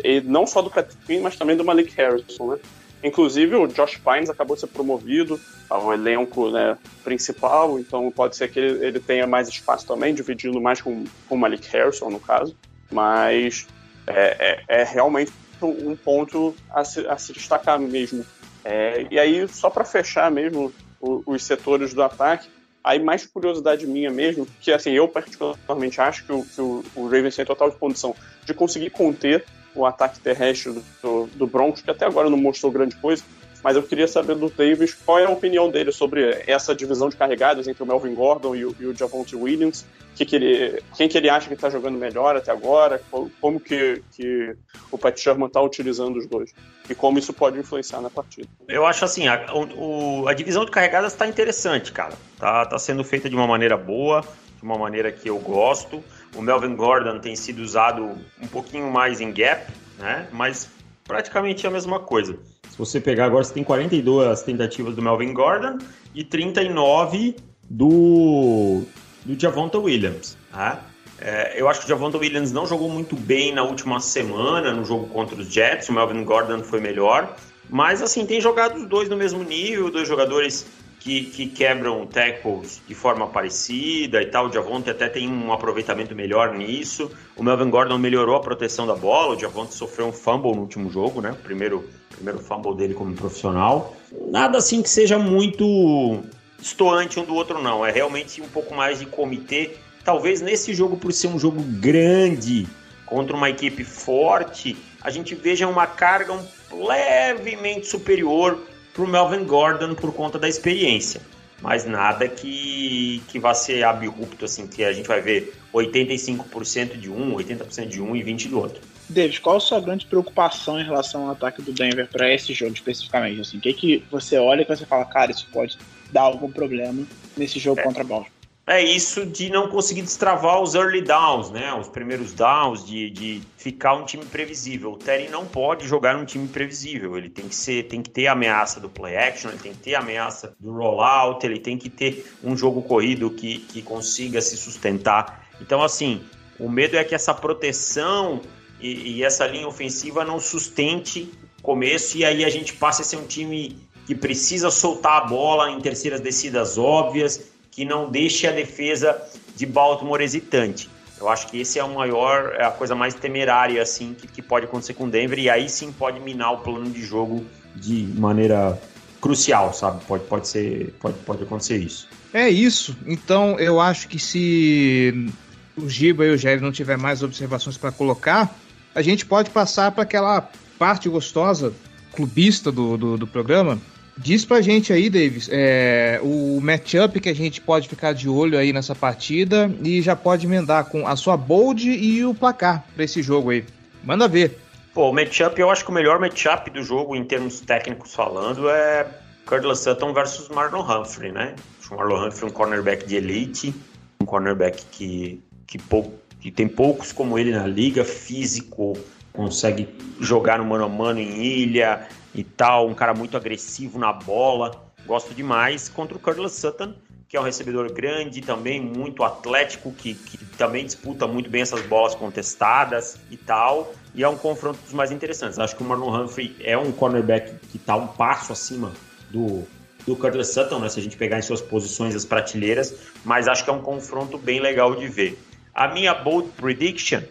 e 0.03 0.21
não 0.21 0.45
só 0.45 0.62
do 0.62 0.69
Patrick 0.69 1.01
Quinn, 1.05 1.21
mas 1.21 1.36
também 1.36 1.55
do 1.57 1.63
Malik 1.65 1.93
Harrison, 1.95 2.51
né? 2.51 2.57
Inclusive 3.03 3.55
o 3.55 3.67
Josh 3.67 3.97
Pines 3.97 4.29
acabou 4.29 4.55
de 4.55 4.61
ser 4.61 4.67
promovido 4.67 5.39
ao 5.69 5.93
elenco 5.93 6.49
né, 6.49 6.77
principal, 7.03 7.77
então 7.79 8.09
pode 8.11 8.35
ser 8.35 8.49
que 8.49 8.59
ele, 8.59 8.85
ele 8.85 8.99
tenha 8.99 9.27
mais 9.27 9.47
espaço 9.49 9.85
também, 9.85 10.13
dividindo 10.13 10.61
mais 10.61 10.81
com, 10.81 11.03
com 11.27 11.35
o 11.35 11.37
Malik 11.37 11.67
Harrison, 11.69 12.09
no 12.09 12.19
caso. 12.19 12.55
Mas 12.91 13.67
é, 14.07 14.63
é, 14.67 14.81
é 14.81 14.83
realmente 14.83 15.31
um 15.61 15.95
ponto 15.95 16.55
a 16.69 16.83
se, 16.83 17.05
a 17.07 17.17
se 17.17 17.33
destacar 17.33 17.79
mesmo. 17.79 18.25
É, 18.63 19.05
e 19.11 19.19
aí, 19.19 19.47
só 19.47 19.69
para 19.69 19.83
fechar 19.83 20.31
mesmo 20.31 20.73
o- 21.01 21.21
os 21.25 21.43
setores 21.43 21.93
do 21.93 22.01
ataque, 22.01 22.47
aí 22.83 22.99
mais 22.99 23.25
curiosidade 23.25 23.87
minha 23.87 24.11
mesmo, 24.11 24.47
que 24.61 24.71
assim, 24.71 24.91
eu 24.91 25.07
particularmente 25.07 25.99
acho 26.01 26.25
que 26.25 26.31
o, 26.33 26.43
que 26.45 26.61
o, 26.61 26.83
o 26.95 27.03
Ravens 27.05 27.35
tem 27.35 27.45
total 27.45 27.71
condição 27.71 28.15
de 28.45 28.53
conseguir 28.53 28.89
conter 28.89 29.45
o 29.75 29.86
ataque 29.86 30.19
terrestre 30.19 30.73
do, 31.01 31.27
do, 31.36 31.47
Broncos, 31.47 31.81
que 31.81 31.91
até 31.91 32.05
agora 32.05 32.29
não 32.29 32.38
mostrou 32.38 32.71
grande 32.71 32.95
coisa, 32.95 33.23
mas 33.63 33.75
eu 33.75 33.83
queria 33.83 34.07
saber 34.07 34.36
do 34.36 34.49
Davis 34.49 34.93
qual 34.93 35.19
é 35.19 35.25
a 35.25 35.29
opinião 35.29 35.69
dele 35.71 35.91
sobre 35.91 36.43
essa 36.45 36.75
divisão 36.75 37.09
de 37.09 37.15
carregadas 37.15 37.67
entre 37.67 37.81
o 37.81 37.86
Melvin 37.86 38.13
Gordon 38.13 38.55
e 38.55 38.65
o, 38.65 38.75
e 38.79 38.86
o 38.86 38.95
Javonte 38.95 39.36
Williams, 39.36 39.86
que 40.15 40.25
que 40.25 40.36
ele, 40.36 40.83
quem 40.95 41.07
que 41.07 41.17
ele 41.17 41.29
acha 41.29 41.47
que 41.47 41.53
está 41.53 41.69
jogando 41.69 41.97
melhor 41.97 42.36
até 42.36 42.51
agora, 42.51 43.01
como 43.39 43.59
que, 43.59 44.03
que 44.15 44.53
o 44.91 44.97
Pat 44.97 45.17
Sherman 45.17 45.47
está 45.47 45.62
utilizando 45.62 46.17
os 46.17 46.27
dois, 46.27 46.53
e 46.89 46.93
como 46.93 47.17
isso 47.17 47.33
pode 47.33 47.57
influenciar 47.57 48.01
na 48.01 48.09
partida. 48.09 48.47
Eu 48.67 48.86
acho 48.86 49.05
assim, 49.05 49.27
a, 49.27 49.43
o- 49.55 50.27
a 50.27 50.33
divisão 50.33 50.65
de 50.65 50.71
carregadas 50.71 51.13
tá 51.13 51.25
interessante, 51.25 51.91
cara. 51.91 52.13
Tá, 52.38 52.65
tá 52.65 52.77
sendo 52.77 53.03
feita 53.03 53.29
de 53.29 53.36
uma 53.36 53.47
maneira 53.47 53.77
boa, 53.77 54.21
de 54.57 54.63
uma 54.63 54.77
maneira 54.77 55.12
que 55.12 55.29
eu 55.29 55.39
gosto. 55.39 56.03
O 56.36 56.41
Melvin 56.41 56.76
Gordon 56.76 57.19
tem 57.19 57.36
sido 57.36 57.60
usado 57.62 58.17
um 58.41 58.48
pouquinho 58.48 58.91
mais 58.91 59.22
em 59.22 59.32
gap, 59.32 59.72
né? 60.00 60.28
Mas 60.32 60.69
praticamente 61.04 61.65
é 61.65 61.69
a 61.69 61.72
mesma 61.72 62.00
coisa. 62.00 62.38
Se 62.69 62.78
você 62.78 63.00
pegar 63.00 63.26
agora, 63.26 63.43
você 63.43 63.54
tem 63.54 63.63
42 63.63 64.41
tentativas 64.41 64.96
do 64.96 65.02
Melvin 65.02 65.34
Gordon 65.34 65.78
e 66.15 66.24
39 66.24 67.36
do, 67.69 68.82
do 69.24 69.39
Javonta 69.39 69.78
Williams, 69.78 70.38
tá? 70.52 70.84
É, 71.19 71.54
eu 71.56 71.69
acho 71.69 71.80
que 71.80 71.86
o 71.86 71.89
Javonta 71.89 72.17
Williams 72.17 72.52
não 72.52 72.65
jogou 72.65 72.89
muito 72.89 73.15
bem 73.15 73.54
na 73.54 73.63
última 73.63 74.00
semana 74.00 74.74
no 74.74 74.84
jogo 74.84 75.08
contra 75.08 75.36
os 75.39 75.48
Jets. 75.48 75.88
O 75.88 75.93
Melvin 75.93 76.24
Gordon 76.24 76.63
foi 76.63 76.82
melhor. 76.82 77.36
Mas, 77.69 78.02
assim, 78.02 78.26
tem 78.26 78.41
jogado 78.41 78.76
os 78.76 78.86
dois 78.86 79.08
no 79.08 79.15
mesmo 79.15 79.43
nível, 79.43 79.89
dois 79.89 80.08
jogadores 80.08 80.65
que, 81.03 81.25
que 81.25 81.47
quebram 81.47 82.07
tackles 82.07 82.81
de 82.87 82.95
forma 82.95 83.27
parecida 83.27 84.21
e 84.21 84.25
tal. 84.27 84.47
O 84.47 84.53
Javonte 84.53 84.89
até 84.89 85.09
tem 85.09 85.29
um 85.29 85.51
aproveitamento 85.51 86.15
melhor 86.15 86.55
nisso. 86.55 87.11
O 87.35 87.43
Melvin 87.43 87.69
Gordon 87.69 87.97
melhorou 87.97 88.37
a 88.37 88.39
proteção 88.39 88.87
da 88.87 88.95
bola. 88.95 89.35
O 89.35 89.39
Javonte 89.39 89.73
sofreu 89.73 90.07
um 90.07 90.13
fumble 90.13 90.55
no 90.55 90.61
último 90.61 90.89
jogo, 90.89 91.19
né? 91.19 91.31
O 91.31 91.35
primeiro, 91.35 91.89
primeiro 92.09 92.39
fumble 92.39 92.73
dele 92.75 92.93
como 92.93 93.13
profissional. 93.13 93.97
Nada 94.29 94.57
assim 94.57 94.81
que 94.81 94.89
seja 94.89 95.19
muito 95.19 96.23
estoante 96.57 97.19
um 97.19 97.25
do 97.25 97.35
outro, 97.35 97.61
não. 97.61 97.85
É 97.85 97.91
realmente 97.91 98.41
um 98.41 98.47
pouco 98.47 98.73
mais 98.73 98.99
de 98.99 99.05
comitê. 99.05 99.71
Talvez 100.05 100.39
nesse 100.39 100.73
jogo, 100.73 100.95
por 100.95 101.11
ser 101.11 101.27
um 101.27 101.37
jogo 101.37 101.61
grande 101.61 102.65
contra 103.05 103.35
uma 103.35 103.49
equipe 103.49 103.83
forte, 103.83 104.77
a 105.01 105.09
gente 105.09 105.35
veja 105.35 105.67
uma 105.67 105.85
carga 105.85 106.31
um 106.31 106.85
levemente 106.87 107.87
superior 107.87 108.57
para 108.93 109.03
o 109.03 109.08
Melvin 109.08 109.43
Gordon 109.45 109.95
por 109.95 110.13
conta 110.13 110.38
da 110.38 110.47
experiência. 110.47 111.21
Mas 111.62 111.86
nada 111.86 112.27
que, 112.27 113.23
que 113.29 113.39
vá 113.39 113.53
ser 113.53 113.84
abrupto, 113.84 114.43
assim, 114.43 114.67
que 114.67 114.84
a 114.84 114.91
gente 114.91 115.08
vai 115.08 115.21
ver 115.21 115.53
85% 115.73 116.97
de 116.97 117.10
um, 117.10 117.36
80% 117.36 117.88
de 117.88 118.01
um 118.01 118.15
e 118.15 118.23
20% 118.23 118.49
do 118.49 118.60
outro. 118.60 118.82
Davis, 119.08 119.39
qual 119.39 119.58
a 119.58 119.60
sua 119.60 119.79
grande 119.79 120.06
preocupação 120.06 120.79
em 120.79 120.84
relação 120.84 121.23
ao 121.23 121.32
ataque 121.32 121.62
do 121.62 121.71
Denver 121.71 122.08
para 122.10 122.34
esse 122.34 122.53
jogo 122.53 122.73
especificamente? 122.73 123.39
Assim, 123.39 123.58
o 123.58 123.62
que, 123.62 123.73
que 123.73 124.03
você 124.12 124.38
olha 124.38 124.62
e 124.62 124.65
você 124.65 124.86
fala, 124.86 125.06
cara, 125.06 125.32
isso 125.32 125.47
pode 125.53 125.77
dar 126.12 126.21
algum 126.21 126.51
problema 126.51 127.06
nesse 127.38 127.60
jogo 127.60 127.79
É. 127.79 127.84
contra 127.84 128.03
Baltimore? 128.03 128.33
É 128.65 128.82
isso 128.82 129.26
de 129.26 129.49
não 129.49 129.67
conseguir 129.67 130.04
destravar 130.04 130.62
os 130.62 130.73
early 130.73 131.02
downs, 131.02 131.52
né? 131.52 131.73
Os 131.73 131.89
primeiros 131.89 132.32
downs, 132.32 132.86
de, 132.86 133.10
de 133.10 133.41
ficar 133.58 133.93
um 133.93 134.06
time 134.06 134.23
previsível. 134.23 134.93
O 134.93 134.97
Terry 134.97 135.28
não 135.28 135.45
pode 135.45 135.86
jogar 135.86 136.15
um 136.15 136.23
time 136.23 136.47
previsível. 136.47 137.17
Ele 137.17 137.30
tem 137.30 137.49
que 137.49 137.56
ser, 137.56 137.84
tem 137.89 138.02
que 138.02 138.10
ter 138.10 138.28
ameaça 138.28 138.80
do 138.80 138.88
play 138.88 139.17
action, 139.17 139.49
ele 139.49 139.60
tem 139.60 139.73
que 139.73 139.80
ter 139.80 139.95
ameaça 139.95 140.56
do 140.62 140.71
rollout, 140.71 141.45
ele 141.45 141.60
tem 141.60 141.78
que 141.78 141.89
ter 141.89 142.26
um 142.41 142.56
jogo 142.56 142.82
corrido 142.82 143.30
que, 143.30 143.58
que 143.58 143.82
consiga 143.82 144.41
se 144.41 144.56
sustentar. 144.56 145.45
Então, 145.60 145.84
assim, 145.84 146.23
o 146.58 146.69
medo 146.69 146.95
é 146.95 147.04
que 147.04 147.13
essa 147.13 147.34
proteção 147.34 148.39
e, 148.80 149.17
e 149.17 149.23
essa 149.26 149.45
linha 149.45 149.67
ofensiva 149.67 150.23
não 150.23 150.39
sustente 150.39 151.30
o 151.60 151.62
começo 151.62 152.17
e 152.17 152.23
aí 152.23 152.45
a 152.45 152.49
gente 152.49 152.73
passe 152.73 153.02
a 153.02 153.06
ser 153.06 153.17
um 153.17 153.26
time 153.28 153.78
que 154.06 154.15
precisa 154.15 154.69
soltar 154.69 155.23
a 155.23 155.26
bola 155.26 155.69
em 155.69 155.80
terceiras 155.80 156.21
descidas 156.21 156.78
óbvias 156.78 157.52
que 157.73 157.83
não 157.83 158.09
deixe 158.09 158.45
a 158.47 158.51
defesa 158.51 159.19
de 159.55 159.65
Baltimore 159.65 160.21
hesitante. 160.21 160.89
Eu 161.19 161.27
acho 161.27 161.47
que 161.47 161.59
esse 161.59 161.79
é 161.79 161.83
o 161.83 161.93
maior, 161.93 162.53
é 162.57 162.65
a 162.65 162.71
coisa 162.71 162.95
mais 162.95 163.13
temerária 163.13 163.81
assim 163.81 164.13
que, 164.13 164.27
que 164.27 164.41
pode 164.41 164.65
acontecer 164.65 164.93
com 164.93 165.09
Denver 165.09 165.39
e 165.39 165.49
aí 165.49 165.67
sim 165.67 165.91
pode 165.91 166.19
minar 166.19 166.53
o 166.53 166.57
plano 166.59 166.89
de 166.89 167.01
jogo 167.01 167.45
de 167.75 168.07
maneira 168.15 168.79
crucial, 169.19 169.73
sabe? 169.73 170.03
Pode, 170.05 170.25
pode 170.25 170.47
ser, 170.47 170.93
pode, 170.99 171.17
pode 171.19 171.43
acontecer 171.43 171.77
isso. 171.77 172.07
É 172.33 172.47
isso. 172.47 172.95
Então 173.07 173.59
eu 173.59 173.79
acho 173.79 174.07
que 174.07 174.19
se 174.19 175.31
o 175.75 175.89
Giba 175.89 176.25
e 176.25 176.31
o 176.31 176.38
Gério 176.38 176.62
não 176.62 176.71
tiver 176.71 176.97
mais 176.97 177.23
observações 177.23 177.77
para 177.77 177.91
colocar, 177.91 178.53
a 178.93 179.01
gente 179.01 179.25
pode 179.25 179.49
passar 179.49 179.91
para 179.91 180.03
aquela 180.03 180.47
parte 180.77 181.09
gostosa, 181.09 181.73
clubista 182.12 182.71
do, 182.71 182.97
do, 182.97 183.17
do 183.17 183.25
programa. 183.25 183.79
Diz 184.15 184.45
pra 184.45 184.62
gente 184.62 184.93
aí, 184.93 185.10
Davis, 185.10 185.49
é, 185.52 186.19
o 186.21 186.60
matchup 186.62 187.19
que 187.19 187.30
a 187.30 187.36
gente 187.36 187.60
pode 187.60 187.89
ficar 187.89 188.13
de 188.13 188.30
olho 188.30 188.58
aí 188.58 188.71
nessa 188.71 188.93
partida 188.93 189.71
e 189.84 190.02
já 190.02 190.15
pode 190.15 190.45
emendar 190.45 190.86
com 190.86 191.08
a 191.08 191.15
sua 191.15 191.36
bold 191.36 191.89
e 191.89 192.23
o 192.23 192.34
placar 192.34 192.86
para 192.93 193.04
esse 193.04 193.23
jogo 193.23 193.49
aí. 193.49 193.65
Manda 194.04 194.28
ver. 194.28 194.60
Pô, 194.93 195.10
o 195.10 195.13
matchup, 195.13 195.60
eu 195.60 195.71
acho 195.71 195.84
que 195.84 195.89
o 195.89 195.93
melhor 195.93 196.19
matchup 196.19 196.69
do 196.69 196.84
jogo, 196.84 197.15
em 197.15 197.23
termos 197.23 197.60
técnicos 197.62 198.13
falando, 198.13 198.69
é 198.69 199.08
Curtis 199.47 199.80
Sutton 199.80 200.13
versus 200.13 200.47
Marlon 200.49 200.84
Humphrey, 200.84 201.32
né? 201.32 201.56
O 201.89 201.95
Marlon 201.95 202.28
Humphrey 202.28 202.43
é 202.43 202.45
um 202.45 202.54
cornerback 202.54 203.08
de 203.08 203.15
elite, 203.15 203.73
um 204.21 204.26
cornerback 204.26 204.86
que, 204.91 205.41
que, 205.65 205.80
pou, 205.80 206.13
que 206.39 206.52
tem 206.52 206.67
poucos 206.67 207.12
como 207.12 207.39
ele 207.39 207.52
na 207.52 207.65
liga, 207.65 208.06
físico, 208.06 208.93
consegue 209.34 209.89
jogar 210.19 210.60
no 210.60 210.65
mano 210.65 210.86
a 210.86 210.89
mano 210.89 211.19
em 211.19 211.43
ilha 211.43 212.08
e 212.34 212.43
tal, 212.43 212.88
um 212.88 212.93
cara 212.93 213.13
muito 213.13 213.36
agressivo 213.36 214.00
na 214.00 214.13
bola, 214.13 214.72
gosto 215.06 215.34
demais, 215.34 215.89
contra 215.89 216.15
o 216.15 216.19
Curtis 216.19 216.54
Sutton, 216.54 216.93
que 217.28 217.36
é 217.36 217.39
um 217.39 217.43
recebedor 217.43 217.91
grande, 217.91 218.41
também 218.41 218.80
muito 218.80 219.24
atlético, 219.24 219.91
que, 219.91 220.13
que 220.13 220.38
também 220.56 220.86
disputa 220.86 221.26
muito 221.26 221.50
bem 221.50 221.63
essas 221.63 221.82
bolas 221.88 222.13
contestadas 222.13 223.17
e 223.32 223.36
tal, 223.36 223.91
e 224.13 224.24
é 224.24 224.30
um 224.30 224.38
confronto 224.38 224.80
dos 224.84 224.93
mais 224.93 225.12
interessantes. 225.12 225.58
Acho 225.58 225.76
que 225.76 225.82
o 225.82 225.86
Marlon 225.86 226.26
Humphrey 226.26 226.56
é 226.62 226.78
um 226.78 226.91
cornerback 226.91 227.56
que 227.72 227.78
está 227.78 227.96
um 227.96 228.06
passo 228.06 228.54
acima 228.54 228.91
do, 229.32 229.63
do 230.06 230.15
Curtis 230.15 230.54
Sutton, 230.54 230.80
né, 230.80 230.89
se 230.89 231.00
a 231.00 231.04
gente 231.04 231.17
pegar 231.17 231.39
em 231.39 231.41
suas 231.41 231.60
posições 231.60 232.15
as 232.15 232.24
prateleiras, 232.24 232.96
mas 233.26 233.48
acho 233.48 233.63
que 233.63 233.69
é 233.72 233.74
um 233.74 233.82
confronto 233.82 234.38
bem 234.38 234.60
legal 234.60 234.96
de 234.96 235.08
ver. 235.08 235.39
A 235.74 235.88
minha 235.88 236.13
bold 236.13 236.50
prediction. 236.50 237.22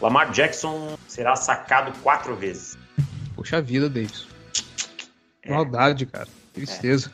Lamar 0.00 0.30
Jackson 0.30 0.96
será 1.08 1.36
sacado 1.36 1.92
quatro 2.02 2.34
vezes. 2.36 2.76
Poxa 3.34 3.60
vida, 3.60 3.88
Davis. 3.88 4.26
Maldade, 5.46 6.06
cara. 6.06 6.28
Tristeza. 6.52 7.10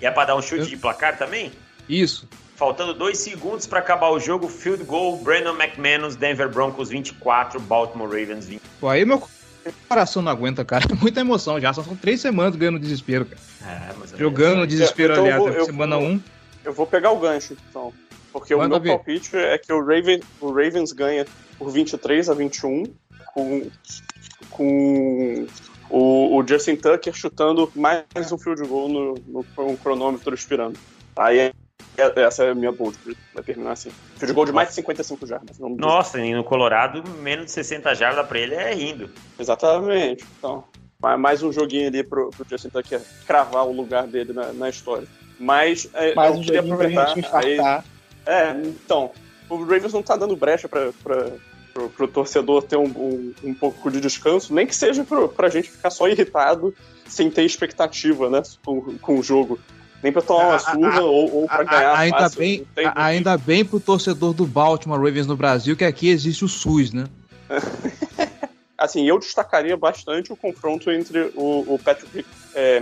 E 0.00 0.06
é 0.06 0.10
pra 0.10 0.24
dar 0.24 0.36
um 0.36 0.42
chute 0.42 0.66
de 0.68 0.76
placar 0.76 1.16
também? 1.16 1.52
Isso. 1.88 2.28
Faltando 2.56 2.92
dois 2.92 3.18
segundos 3.18 3.66
para 3.66 3.78
acabar 3.78 4.10
o 4.10 4.20
jogo, 4.20 4.48
field 4.48 4.84
goal, 4.84 5.16
Brandon 5.18 5.54
McManus, 5.56 6.14
Denver 6.16 6.48
Broncos 6.48 6.90
24, 6.90 7.58
Baltimore 7.60 8.08
Ravens 8.08 8.46
20. 8.48 8.60
Pô, 8.78 8.88
aí 8.88 9.04
meu 9.04 9.22
coração 9.88 10.20
não 10.20 10.30
aguenta, 10.32 10.64
cara. 10.64 10.84
Muita 11.00 11.20
emoção 11.20 11.58
já. 11.60 11.72
Só 11.72 11.82
são 11.82 11.96
três 11.96 12.20
semanas 12.20 12.56
ganhando 12.56 12.78
desespero, 12.78 13.24
cara. 13.24 13.40
É, 13.66 13.92
mas 13.98 14.10
Jogando 14.18 14.58
no 14.58 14.66
desespero, 14.66 15.12
Então 15.14 15.26
eu 15.26 15.32
aliás, 15.34 15.42
vou- 15.42 15.60
eu 15.60 15.64
semana 15.64 15.96
vou- 15.96 16.06
1. 16.06 16.10
Um. 16.12 16.20
Eu 16.62 16.72
vou 16.74 16.86
pegar 16.86 17.10
o 17.12 17.18
gancho, 17.18 17.56
então. 17.70 17.92
Porque 18.32 18.54
Manda 18.54 18.76
o 18.76 18.80
meu 18.80 18.80
ver. 18.80 18.88
palpite 18.90 19.36
é 19.36 19.58
que 19.58 19.72
o, 19.72 19.84
Raven, 19.84 20.20
o 20.40 20.48
Ravens 20.48 20.92
ganha 20.92 21.26
por 21.58 21.70
23 21.70 22.30
a 22.30 22.34
21, 22.34 22.84
com, 23.34 23.70
com 24.50 25.46
o, 25.88 26.36
o 26.36 26.46
Justin 26.46 26.76
Tucker 26.76 27.12
chutando 27.12 27.70
mais 27.74 28.04
um 28.32 28.38
field 28.38 28.66
goal 28.66 28.88
no, 28.88 29.14
no, 29.26 29.44
no 29.56 29.76
cronômetro 29.76 30.34
expirando. 30.34 30.78
Aí 31.16 31.38
é, 31.38 31.52
essa 31.98 32.44
é 32.44 32.50
a 32.50 32.54
minha 32.54 32.72
bold, 32.72 32.96
vai 33.34 33.42
terminar 33.42 33.72
assim. 33.72 33.90
Field 34.16 34.32
goal 34.32 34.46
de 34.46 34.52
mais 34.52 34.68
de 34.68 34.74
55 34.76 35.26
jardas. 35.26 35.58
Nossa, 35.58 36.20
e 36.20 36.32
no 36.32 36.44
Colorado, 36.44 37.02
menos 37.18 37.46
de 37.46 37.52
60 37.52 37.94
jardas 37.94 38.26
pra 38.26 38.38
ele 38.38 38.54
é 38.54 38.72
rindo. 38.72 39.10
Exatamente. 39.38 40.24
Então, 40.38 40.64
mais 41.18 41.42
um 41.42 41.52
joguinho 41.52 41.88
ali 41.88 42.04
pro, 42.04 42.30
pro 42.30 42.46
Justin 42.48 42.68
Tucker 42.68 43.00
cravar 43.26 43.66
o 43.66 43.72
lugar 43.72 44.06
dele 44.06 44.32
na, 44.32 44.52
na 44.52 44.68
história. 44.68 45.06
Mas 45.38 45.88
é, 45.94 46.14
mais 46.14 46.36
um 46.36 46.42
joguinho 46.42 46.60
aproveitar, 46.60 47.04
pra 47.04 47.14
gente 47.14 47.26
infartar. 47.26 47.78
Aí, 47.78 47.99
é, 48.26 48.52
então, 48.64 49.10
o 49.48 49.56
Ravens 49.58 49.92
não 49.92 50.02
tá 50.02 50.16
dando 50.16 50.36
brecha 50.36 50.68
pra, 50.68 50.92
pra, 51.02 51.30
pro, 51.72 51.88
pro 51.90 52.08
torcedor 52.08 52.62
ter 52.62 52.76
um, 52.76 52.84
um, 52.84 53.34
um, 53.44 53.54
pouco 53.54 53.90
de 53.90 54.00
descanso, 54.00 54.54
nem 54.54 54.66
que 54.66 54.74
seja 54.74 55.04
pro, 55.04 55.28
pra 55.28 55.48
gente 55.48 55.70
ficar 55.70 55.90
só 55.90 56.08
irritado 56.08 56.74
sem 57.06 57.30
ter 57.30 57.44
expectativa, 57.44 58.30
né, 58.30 58.42
com, 58.64 58.98
com 58.98 59.18
o 59.18 59.22
jogo. 59.22 59.58
Nem 60.02 60.10
pra 60.10 60.22
tomar 60.22 60.48
uma 60.48 60.58
surra 60.58 61.02
ou, 61.02 61.42
ou 61.42 61.46
pra 61.46 61.62
ganhar 61.62 61.94
ainda 61.94 62.18
fácil, 62.18 62.38
Bem, 62.38 62.66
ainda 62.94 63.36
bem 63.36 63.62
pro 63.62 63.78
torcedor 63.78 64.32
do 64.32 64.46
Baltimore 64.46 64.98
Ravens 64.98 65.26
no 65.26 65.36
Brasil 65.36 65.76
que 65.76 65.84
aqui 65.84 66.08
existe 66.08 66.42
o 66.42 66.48
SUS, 66.48 66.90
né? 66.90 67.04
assim, 68.80 69.06
eu 69.06 69.18
destacaria 69.18 69.76
bastante 69.76 70.32
o 70.32 70.36
confronto 70.36 70.90
entre 70.90 71.30
o, 71.34 71.74
o 71.74 71.78
Patrick 71.78 72.24
é, 72.54 72.80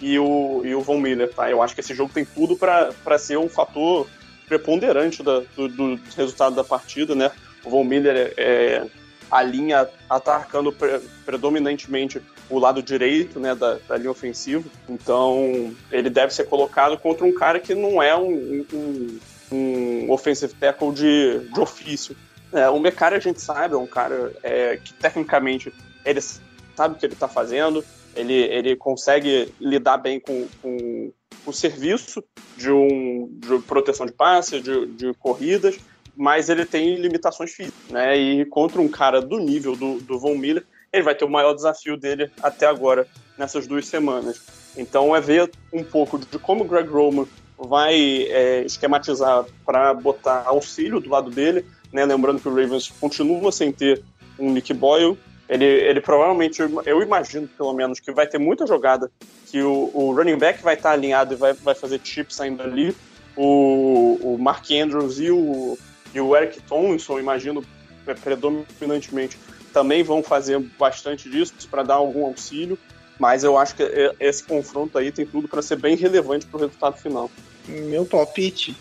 e 0.00 0.18
o, 0.18 0.62
e 0.64 0.74
o 0.74 0.80
Von 0.80 0.98
Miller, 0.98 1.32
tá? 1.32 1.50
Eu 1.50 1.62
acho 1.62 1.74
que 1.74 1.80
esse 1.80 1.94
jogo 1.94 2.12
tem 2.12 2.24
tudo 2.24 2.56
para 2.56 3.18
ser 3.18 3.38
um 3.38 3.48
fator 3.48 4.08
preponderante 4.46 5.22
da, 5.22 5.40
do, 5.56 5.68
do, 5.68 6.00
resultado 6.16 6.54
da 6.54 6.64
partida, 6.64 7.14
né? 7.14 7.30
O 7.64 7.70
Von 7.70 7.84
Miller 7.84 8.16
é, 8.16 8.34
é 8.36 8.86
a 9.30 9.42
linha 9.42 9.88
atacando 10.08 10.72
pre, 10.72 11.00
predominantemente 11.24 12.20
o 12.48 12.58
lado 12.58 12.82
direito 12.82 13.40
né, 13.40 13.54
da, 13.54 13.78
da, 13.88 13.96
linha 13.96 14.10
ofensiva. 14.10 14.68
Então, 14.88 15.74
ele 15.90 16.10
deve 16.10 16.34
ser 16.34 16.44
colocado 16.44 16.98
contra 16.98 17.24
um 17.24 17.34
cara 17.34 17.58
que 17.58 17.74
não 17.74 18.02
é 18.02 18.14
um, 18.16 18.64
um, 18.72 19.18
um 19.50 20.10
offensive 20.10 20.52
tackle 20.54 20.92
de, 20.92 21.38
de 21.52 21.60
ofício. 21.60 22.16
É, 22.52 22.68
o 22.68 22.78
Mecari 22.78 23.16
a 23.16 23.20
gente 23.20 23.40
sabe, 23.40 23.74
é 23.74 23.78
um 23.78 23.86
cara 23.86 24.32
é, 24.42 24.76
que 24.76 24.92
tecnicamente 24.94 25.72
ele 26.04 26.20
sabe 26.20 26.94
o 26.94 26.98
que 26.98 27.06
ele 27.06 27.14
está 27.14 27.26
fazendo, 27.26 27.84
ele, 28.16 28.34
ele 28.34 28.76
consegue 28.76 29.52
lidar 29.60 29.98
bem 29.98 30.20
com, 30.20 30.46
com 30.62 31.12
o 31.46 31.52
serviço 31.52 32.22
de, 32.56 32.70
um, 32.70 33.28
de 33.32 33.58
proteção 33.60 34.06
de 34.06 34.12
passe, 34.12 34.60
de, 34.60 34.86
de 34.86 35.14
corridas, 35.14 35.78
mas 36.16 36.48
ele 36.48 36.64
tem 36.64 36.96
limitações 36.96 37.52
físicas, 37.52 37.90
né? 37.90 38.16
E 38.16 38.44
contra 38.46 38.80
um 38.80 38.88
cara 38.88 39.20
do 39.20 39.38
nível 39.38 39.74
do, 39.74 40.00
do 40.00 40.18
Von 40.18 40.36
Miller, 40.36 40.64
ele 40.92 41.02
vai 41.02 41.14
ter 41.14 41.24
o 41.24 41.30
maior 41.30 41.54
desafio 41.54 41.96
dele 41.96 42.30
até 42.42 42.66
agora, 42.66 43.06
nessas 43.36 43.66
duas 43.66 43.86
semanas. 43.86 44.40
Então 44.76 45.14
é 45.14 45.20
ver 45.20 45.50
um 45.72 45.82
pouco 45.82 46.18
de 46.18 46.38
como 46.38 46.64
o 46.64 46.68
Greg 46.68 46.88
Roman 46.88 47.26
vai 47.58 48.26
é, 48.28 48.62
esquematizar 48.64 49.44
para 49.64 49.94
botar 49.94 50.44
auxílio 50.46 51.00
do 51.00 51.10
lado 51.10 51.30
dele, 51.30 51.64
né? 51.92 52.04
Lembrando 52.04 52.40
que 52.40 52.48
o 52.48 52.54
Ravens 52.54 52.88
continua 53.00 53.50
sem 53.50 53.72
ter 53.72 54.02
um 54.38 54.52
Nick 54.52 54.72
Boyle, 54.72 55.18
ele, 55.48 55.64
ele 55.64 56.00
provavelmente, 56.00 56.60
eu 56.60 57.02
imagino 57.02 57.46
pelo 57.48 57.72
menos, 57.72 58.00
que 58.00 58.12
vai 58.12 58.26
ter 58.26 58.38
muita 58.38 58.66
jogada 58.66 59.10
que 59.50 59.62
o, 59.62 59.90
o 59.92 60.14
running 60.14 60.38
back 60.38 60.62
vai 60.62 60.74
estar 60.74 60.92
alinhado 60.92 61.34
e 61.34 61.36
vai, 61.36 61.52
vai 61.52 61.74
fazer 61.74 62.00
chips 62.02 62.36
saindo 62.36 62.62
ali. 62.62 62.96
O, 63.36 64.18
o 64.22 64.38
Mark 64.38 64.70
Andrews 64.70 65.18
e 65.18 65.30
o, 65.30 65.76
e 66.14 66.20
o 66.20 66.36
Eric 66.36 66.62
Thompson, 66.62 67.18
imagino, 67.18 67.64
é, 68.06 68.14
predominantemente, 68.14 69.36
também 69.72 70.02
vão 70.02 70.22
fazer 70.22 70.58
bastante 70.78 71.28
disso 71.28 71.52
para 71.70 71.82
dar 71.82 71.94
algum 71.94 72.24
auxílio. 72.26 72.78
Mas 73.18 73.44
eu 73.44 73.56
acho 73.56 73.76
que 73.76 73.82
esse 74.18 74.42
confronto 74.42 74.98
aí 74.98 75.12
tem 75.12 75.24
tudo 75.24 75.46
para 75.46 75.62
ser 75.62 75.76
bem 75.76 75.94
relevante 75.96 76.46
para 76.46 76.56
o 76.56 76.60
resultado 76.60 76.96
final. 76.96 77.30
Meu 77.68 78.04
palpite, 78.04 78.76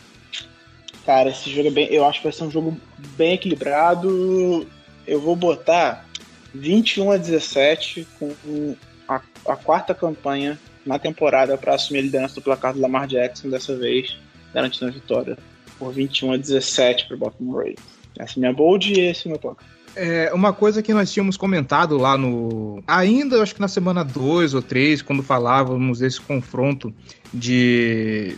cara, 1.06 1.30
esse 1.30 1.49
jogo 1.52 1.67
é 1.67 1.71
bem. 1.71 1.88
Eu 1.93 2.06
acho 2.06 2.19
que 2.19 2.23
vai 2.23 2.34
ser 2.34 2.43
um 2.43 2.52
jogo 2.52 2.76
bem 3.15 3.34
equilibrado. 3.34 4.67
Eu 5.06 5.19
vou 5.19 5.36
botar 5.36 6.06
21 6.53 7.11
a 7.11 7.17
17, 7.17 8.07
com 8.19 8.75
a, 9.07 9.21
a 9.47 9.55
quarta 9.55 9.93
campanha 9.93 10.59
na 10.85 10.99
temporada 10.99 11.57
para 11.57 11.75
assumir 11.75 11.99
a 11.99 12.03
liderança 12.03 12.35
do 12.35 12.41
placar 12.41 12.73
do 12.73 12.81
Lamar 12.81 13.07
Jackson, 13.07 13.49
dessa 13.49 13.75
vez 13.75 14.17
garantindo 14.53 14.87
a 14.87 14.93
vitória 14.93 15.37
por 15.79 15.91
21 15.91 16.33
a 16.33 16.37
17 16.37 17.07
para 17.07 17.15
o 17.15 17.19
Baltimore 17.19 17.57
Ravens. 17.57 17.79
Essa 18.19 18.37
é 18.37 18.39
minha 18.39 18.53
bold 18.53 18.93
e 18.93 18.99
esse 18.99 19.27
é 19.27 19.31
meu 19.31 19.39
placar. 19.39 19.65
É, 19.95 20.31
uma 20.33 20.51
coisa 20.51 20.81
que 20.81 20.93
nós 20.93 21.11
tínhamos 21.11 21.37
comentado 21.37 21.97
lá 21.97 22.17
no. 22.17 22.83
Ainda, 22.87 23.41
acho 23.41 23.53
que 23.53 23.61
na 23.61 23.67
semana 23.67 24.03
2 24.03 24.55
ou 24.55 24.61
3, 24.61 25.03
quando 25.03 25.21
falávamos 25.21 25.99
desse 25.99 26.19
confronto 26.19 26.91
de, 27.31 28.35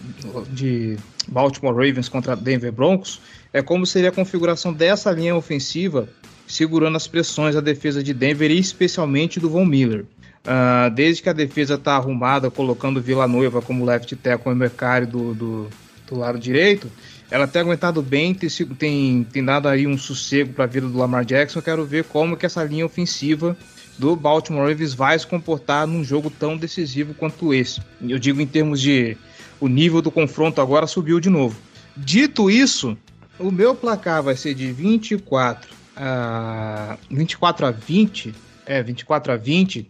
de 0.49 0.97
Baltimore 1.29 1.73
Ravens 1.73 2.09
contra 2.09 2.35
Denver 2.35 2.73
Broncos, 2.73 3.21
é 3.53 3.61
como 3.61 3.85
seria 3.85 4.09
a 4.09 4.11
configuração 4.11 4.73
dessa 4.73 5.11
linha 5.11 5.33
ofensiva 5.33 6.09
segurando 6.47 6.95
as 6.95 7.07
pressões 7.07 7.55
da 7.55 7.61
defesa 7.61 8.03
de 8.03 8.13
Denver 8.13 8.51
e 8.51 8.59
especialmente 8.59 9.39
do 9.39 9.49
Von 9.49 9.65
Miller. 9.65 10.05
Uh, 10.45 10.91
desde 10.93 11.23
que 11.23 11.29
a 11.29 11.33
defesa 11.33 11.73
está 11.73 11.95
arrumada, 11.95 12.51
colocando 12.51 13.01
Villanueva 13.01 13.61
como 13.61 13.83
left 13.83 14.15
tackle 14.17 14.51
e 14.51 14.55
Mercari 14.55 15.07
do, 15.07 15.33
do, 15.33 15.67
do, 16.07 16.15
lado 16.15 16.37
direito, 16.37 16.91
ela 17.31 17.47
tem 17.47 17.63
aguentado 17.63 17.99
bem, 17.99 18.31
tem, 18.31 18.49
tem, 18.49 19.23
tem 19.23 19.43
dado 19.43 19.67
aí 19.67 19.87
um 19.87 19.97
sossego 19.97 20.53
para 20.53 20.65
a 20.65 20.67
vida 20.67 20.87
do 20.87 20.97
Lamar 20.97 21.25
Jackson. 21.25 21.61
Quero 21.61 21.83
ver 21.83 22.03
como 22.03 22.37
que 22.37 22.45
essa 22.45 22.63
linha 22.63 22.85
ofensiva 22.85 23.57
do 23.97 24.15
Baltimore 24.15 24.69
Ravens 24.69 24.93
vai 24.93 25.17
se 25.17 25.25
comportar 25.25 25.87
num 25.87 26.03
jogo 26.03 26.29
tão 26.29 26.55
decisivo 26.55 27.15
quanto 27.15 27.51
esse. 27.51 27.81
Eu 27.99 28.19
digo 28.19 28.39
em 28.39 28.45
termos 28.45 28.79
de 28.79 29.17
o 29.59 29.67
nível 29.67 30.01
do 30.01 30.11
confronto 30.11 30.61
agora 30.61 30.85
subiu 30.85 31.19
de 31.19 31.29
novo. 31.29 31.57
Dito 31.97 32.51
isso, 32.51 32.95
o 33.39 33.49
meu 33.49 33.73
placar 33.73 34.21
vai 34.21 34.35
ser 34.35 34.53
de 34.53 34.71
24 34.71 35.74
a 35.95 36.97
24 37.09 37.65
a 37.67 37.71
20, 37.71 38.33
é, 38.65 38.83
24 38.83 39.33
a 39.33 39.37
20, 39.37 39.87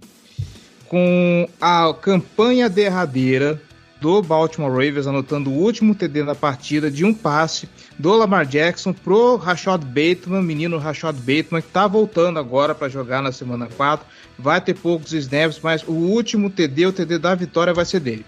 com 0.88 1.50
a 1.60 1.94
campanha 2.00 2.70
derradeira 2.70 3.62
do 4.00 4.22
Baltimore 4.22 4.72
Ravens 4.72 5.08
anotando 5.08 5.50
o 5.50 5.54
último 5.54 5.96
TD 5.96 6.24
da 6.24 6.36
partida 6.36 6.92
de 6.92 7.04
um 7.04 7.14
passe 7.14 7.68
do 7.98 8.14
Lamar 8.14 8.46
Jackson 8.46 8.94
pro 8.94 9.36
Rashad 9.38 9.84
Bateman, 9.84 10.44
menino 10.44 10.78
Rashad 10.78 11.16
Bateman, 11.16 11.62
que 11.62 11.70
tá 11.70 11.88
voltando 11.88 12.38
agora 12.38 12.76
para 12.76 12.90
jogar 12.90 13.22
na 13.22 13.32
semana 13.32 13.68
4. 13.76 14.06
Vai 14.38 14.62
ter 14.62 14.76
poucos 14.76 15.14
snaps, 15.14 15.60
mas 15.64 15.82
o 15.84 15.94
último 15.94 16.50
TD, 16.50 16.88
o 16.88 16.94
TD 16.94 17.18
da 17.18 17.34
vitória 17.34 17.74
vai 17.74 17.86
ser 17.86 18.00
dele. 18.02 18.26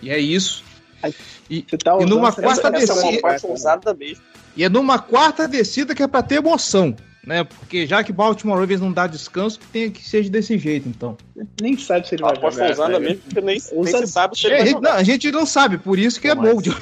E 0.00 0.10
é 0.10 0.18
isso. 0.18 0.64
E, 1.48 1.62
tá 1.62 1.98
e 2.00 2.06
numa 2.06 2.32
quarta 2.32 2.68
essa, 2.68 2.70
descida. 2.70 3.28
Essa 3.28 3.46
é 3.46 4.12
e 4.56 4.64
é 4.64 4.68
numa 4.68 4.98
quarta 4.98 5.46
descida 5.46 5.94
que 5.94 6.02
é 6.02 6.08
para 6.08 6.22
ter 6.22 6.36
emoção 6.36 6.96
né? 7.26 7.44
Porque 7.44 7.86
já 7.86 8.02
que 8.02 8.12
Baltimore 8.12 8.58
Ravens 8.58 8.80
não 8.80 8.92
dá 8.92 9.06
descanso, 9.06 9.58
que 9.58 9.66
tem 9.66 9.90
que 9.90 10.04
seja 10.04 10.28
desse 10.28 10.58
jeito, 10.58 10.88
então. 10.88 11.16
Nem 11.60 11.76
sabe 11.78 12.08
se 12.08 12.14
ele 12.14 12.22
vai 12.22 12.32
Aposto 12.32 12.58
jogar. 12.58 12.72
Usando 12.72 13.00
mesmo, 13.00 13.22
porque 13.22 13.40
nem, 13.40 13.62
nem 13.72 13.86
se 13.86 14.06
sabe 14.06 14.38
se 14.38 14.46
ele 14.46 14.56
vai 14.56 14.66
jogar. 14.66 14.90
Não, 14.90 14.98
a 14.98 15.02
gente 15.02 15.30
não 15.30 15.46
sabe, 15.46 15.78
por 15.78 15.98
isso 15.98 16.20
que 16.20 16.28
é 16.28 16.34
bold. 16.34 16.74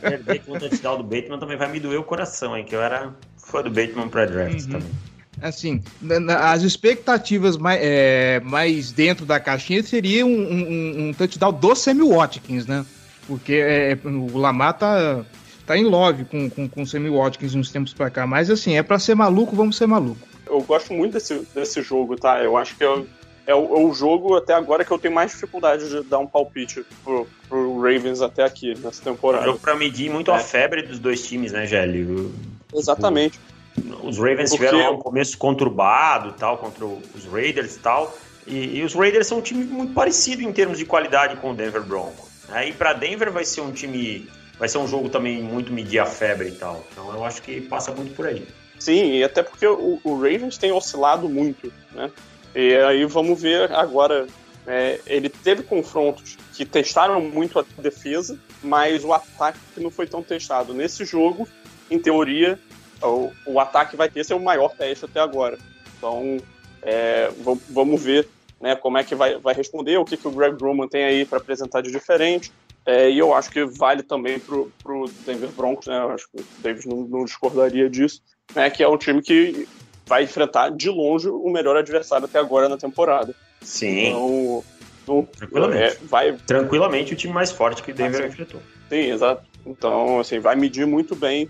Perder 0.00 0.40
com 0.44 0.52
o 0.52 0.58
touchdown 0.58 0.98
do 0.98 1.04
Bateman 1.04 1.38
também 1.38 1.56
vai 1.56 1.70
me 1.70 1.78
doer 1.78 2.00
o 2.00 2.04
coração, 2.04 2.56
hein? 2.56 2.64
Que 2.64 2.74
eu 2.74 2.82
era 2.82 3.14
fã 3.36 3.62
do 3.62 3.70
Bateman 3.70 4.08
pra 4.08 4.26
draft 4.26 4.64
uhum. 4.64 4.72
também. 4.72 4.90
Assim, 5.40 5.80
as 6.36 6.62
expectativas 6.62 7.56
mais, 7.56 7.78
é, 7.80 8.40
mais 8.40 8.90
dentro 8.90 9.24
da 9.24 9.38
caixinha 9.38 9.80
seria 9.84 10.26
um, 10.26 10.30
um, 10.30 11.08
um 11.08 11.12
touchdown 11.12 11.52
do 11.52 11.74
Sammy 11.76 12.02
Watkins, 12.02 12.66
né? 12.66 12.84
Porque 13.28 13.54
é, 13.54 13.96
o 14.04 14.36
Lamar 14.36 14.76
tá 14.76 15.24
tá 15.68 15.76
em 15.76 15.84
love 15.84 16.24
com, 16.24 16.48
com, 16.48 16.66
com 16.66 16.82
o 16.82 16.86
Sammy 16.86 17.10
Watkins 17.10 17.54
uns 17.54 17.70
tempos 17.70 17.92
pra 17.92 18.08
cá. 18.08 18.26
Mas 18.26 18.50
assim, 18.50 18.78
é 18.78 18.82
pra 18.82 18.98
ser 18.98 19.14
maluco, 19.14 19.54
vamos 19.54 19.76
ser 19.76 19.86
maluco. 19.86 20.26
Eu 20.46 20.62
gosto 20.62 20.94
muito 20.94 21.12
desse, 21.12 21.46
desse 21.54 21.82
jogo, 21.82 22.16
tá? 22.16 22.42
Eu 22.42 22.56
acho 22.56 22.74
que 22.74 22.82
é, 22.82 23.04
é, 23.46 23.54
o, 23.54 23.76
é 23.76 23.80
o 23.84 23.92
jogo 23.92 24.34
até 24.34 24.54
agora 24.54 24.82
que 24.82 24.90
eu 24.90 24.98
tenho 24.98 25.14
mais 25.14 25.32
dificuldade 25.32 25.90
de 25.90 26.02
dar 26.04 26.20
um 26.20 26.26
palpite 26.26 26.86
pro, 27.04 27.26
pro 27.46 27.80
Ravens 27.82 28.22
até 28.22 28.42
aqui, 28.42 28.74
nessa 28.78 29.04
temporada. 29.04 29.44
É 29.44 29.48
um 29.48 29.52
jogo 29.52 29.60
pra 29.60 29.74
medir 29.74 30.10
muito 30.10 30.30
é. 30.30 30.36
a 30.36 30.38
febre 30.38 30.82
dos 30.82 30.98
dois 30.98 31.26
times, 31.28 31.52
né, 31.52 31.66
Gelli? 31.66 32.32
Exatamente. 32.74 33.38
Os 34.02 34.16
Ravens 34.16 34.50
Porque... 34.50 34.66
tiveram 34.66 34.94
um 34.94 34.98
começo 34.98 35.36
conturbado 35.36 36.32
tal, 36.32 36.56
contra 36.56 36.86
os 36.86 37.26
Raiders 37.30 37.76
e 37.76 37.78
tal. 37.78 38.16
E, 38.46 38.78
e, 38.78 38.82
os 38.82 38.94
Raiders 38.94 39.26
são 39.26 39.38
um 39.38 39.42
time 39.42 39.64
muito 39.64 39.92
parecido 39.92 40.42
em 40.42 40.50
termos 40.50 40.78
de 40.78 40.86
qualidade 40.86 41.36
com 41.36 41.50
o 41.50 41.54
Denver 41.54 41.82
Broncos. 41.82 42.26
Aí 42.48 42.72
para 42.72 42.94
Denver 42.94 43.30
vai 43.30 43.44
ser 43.44 43.60
um 43.60 43.70
time 43.70 44.26
vai 44.58 44.68
ser 44.68 44.78
um 44.78 44.88
jogo 44.88 45.08
também 45.08 45.42
muito 45.42 45.72
medir 45.72 45.98
a 45.98 46.06
febre 46.06 46.48
e 46.48 46.52
tal. 46.52 46.84
Então 46.92 47.12
eu 47.12 47.24
acho 47.24 47.40
que 47.42 47.60
passa 47.60 47.92
muito 47.92 48.14
por 48.14 48.26
aí. 48.26 48.46
Sim, 48.78 49.12
e 49.12 49.24
até 49.24 49.42
porque 49.42 49.66
o, 49.66 50.00
o 50.04 50.14
Ravens 50.16 50.58
tem 50.58 50.72
oscilado 50.72 51.28
muito, 51.28 51.72
né? 51.92 52.10
E 52.54 52.74
aí 52.76 53.04
vamos 53.04 53.40
ver 53.40 53.70
agora 53.72 54.26
É, 54.70 55.00
ele 55.06 55.30
teve 55.30 55.62
confrontos 55.62 56.36
que 56.52 56.66
testaram 56.66 57.22
muito 57.22 57.58
a 57.58 57.64
defesa, 57.78 58.38
mas 58.62 59.02
o 59.02 59.14
ataque 59.14 59.58
não 59.78 59.90
foi 59.90 60.06
tão 60.06 60.22
testado. 60.22 60.74
Nesse 60.74 61.06
jogo, 61.06 61.48
em 61.90 61.98
teoria, 61.98 62.58
o, 63.02 63.32
o 63.46 63.58
ataque 63.58 63.96
vai 63.96 64.10
ter 64.10 64.24
seu 64.24 64.38
maior 64.38 64.76
teste 64.76 65.06
até 65.06 65.20
agora. 65.20 65.56
Então, 65.96 66.36
é, 66.82 67.30
vamos 67.70 68.02
ver 68.02 68.28
né, 68.60 68.76
como 68.76 68.98
é 68.98 69.04
que 69.04 69.14
vai, 69.14 69.38
vai 69.38 69.54
responder, 69.54 69.96
o 69.96 70.04
que, 70.04 70.18
que 70.18 70.28
o 70.28 70.30
Greg 70.30 70.62
Roman 70.62 70.86
tem 70.86 71.02
aí 71.02 71.24
para 71.24 71.38
apresentar 71.38 71.80
de 71.80 71.90
diferente. 71.90 72.52
É, 72.88 73.10
e 73.10 73.18
eu 73.18 73.34
acho 73.34 73.50
que 73.50 73.66
vale 73.66 74.02
também 74.02 74.40
para 74.40 74.56
o 74.56 75.10
Denver 75.26 75.50
Broncos, 75.50 75.88
né, 75.88 75.98
eu 75.98 76.10
acho 76.10 76.26
que 76.30 76.40
o 76.40 76.46
Davis 76.60 76.86
não, 76.86 77.02
não 77.02 77.22
discordaria 77.22 77.86
disso, 77.90 78.22
né, 78.54 78.70
que 78.70 78.82
é 78.82 78.88
um 78.88 78.96
time 78.96 79.20
que 79.20 79.68
vai 80.06 80.24
enfrentar 80.24 80.70
de 80.70 80.88
longe 80.88 81.28
o 81.28 81.50
melhor 81.50 81.76
adversário 81.76 82.24
até 82.24 82.38
agora 82.38 82.66
na 82.66 82.78
temporada. 82.78 83.34
Sim. 83.60 84.06
Então, 84.06 84.64
no, 85.06 85.22
Tranquilamente. 85.24 85.82
é, 85.82 85.98
vai, 86.04 86.32
Tranquilamente 86.46 87.12
o 87.12 87.16
time 87.16 87.34
mais 87.34 87.52
forte 87.52 87.82
que 87.82 87.90
o 87.90 87.94
Denver 87.94 88.22
Ah, 88.22 88.26
enfrentou. 88.28 88.62
Sim, 88.88 89.10
exato. 89.10 89.42
Então, 89.66 90.20
assim, 90.20 90.38
vai 90.38 90.56
medir 90.56 90.86
muito 90.86 91.14
bem, 91.14 91.46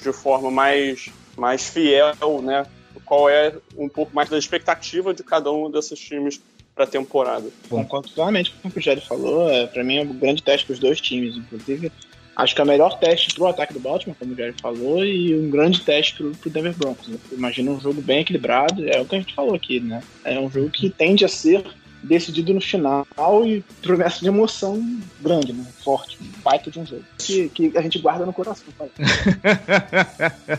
de 0.00 0.10
forma 0.10 0.50
mais, 0.50 1.10
mais 1.36 1.68
fiel, 1.68 2.40
né? 2.42 2.64
Qual 3.04 3.28
é 3.28 3.54
um 3.76 3.90
pouco 3.90 4.14
mais 4.14 4.30
da 4.30 4.38
expectativa 4.38 5.12
de 5.12 5.22
cada 5.22 5.52
um 5.52 5.70
desses 5.70 5.98
times 5.98 6.40
para 6.74 6.84
a 6.84 6.86
temporada. 6.86 7.48
Concordo 7.68 8.08
totalmente 8.08 8.50
com 8.50 8.68
o 8.68 8.70
que 8.70 8.78
o 8.78 8.82
Jerry 8.82 9.00
falou. 9.00 9.50
É, 9.50 9.66
pra 9.66 9.84
mim 9.84 9.98
é 9.98 10.02
um 10.02 10.18
grande 10.18 10.42
teste 10.42 10.66
para 10.66 10.74
os 10.74 10.78
dois 10.78 11.00
times. 11.00 11.36
Inclusive, 11.36 11.92
acho 12.36 12.54
que 12.54 12.60
é 12.60 12.64
o 12.64 12.66
melhor 12.66 12.98
teste 12.98 13.34
pro 13.34 13.46
ataque 13.46 13.72
do 13.72 13.80
Baltimore, 13.80 14.16
como 14.18 14.32
o 14.32 14.36
Jerry 14.36 14.54
falou, 14.60 15.04
e 15.04 15.34
um 15.38 15.50
grande 15.50 15.82
teste 15.82 16.14
pro, 16.14 16.32
pro 16.32 16.50
Denver 16.50 16.74
Broncos. 16.74 17.08
né? 17.08 17.18
Imagina 17.30 17.70
um 17.70 17.80
jogo 17.80 18.00
bem 18.00 18.20
equilibrado. 18.20 18.88
É 18.88 19.00
o 19.00 19.04
que 19.04 19.14
a 19.14 19.18
gente 19.18 19.34
falou 19.34 19.54
aqui, 19.54 19.80
né? 19.80 20.02
É 20.24 20.38
um 20.38 20.50
jogo 20.50 20.70
que 20.70 20.88
tende 20.88 21.24
a 21.24 21.28
ser 21.28 21.64
decidido 22.02 22.52
no 22.52 22.60
final 22.60 23.06
e 23.46 23.62
promessa 23.80 24.20
de 24.20 24.26
emoção 24.26 25.00
grande, 25.20 25.52
né? 25.52 25.64
Forte, 25.84 26.18
um 26.20 26.42
baita 26.42 26.70
de 26.70 26.80
um 26.80 26.86
jogo. 26.86 27.04
Que, 27.18 27.48
que 27.48 27.72
a 27.76 27.82
gente 27.82 27.98
guarda 27.98 28.26
no 28.26 28.32
coração. 28.32 28.66
Pai. 28.76 28.90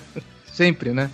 sempre, 0.54 0.91
né? 0.91 1.10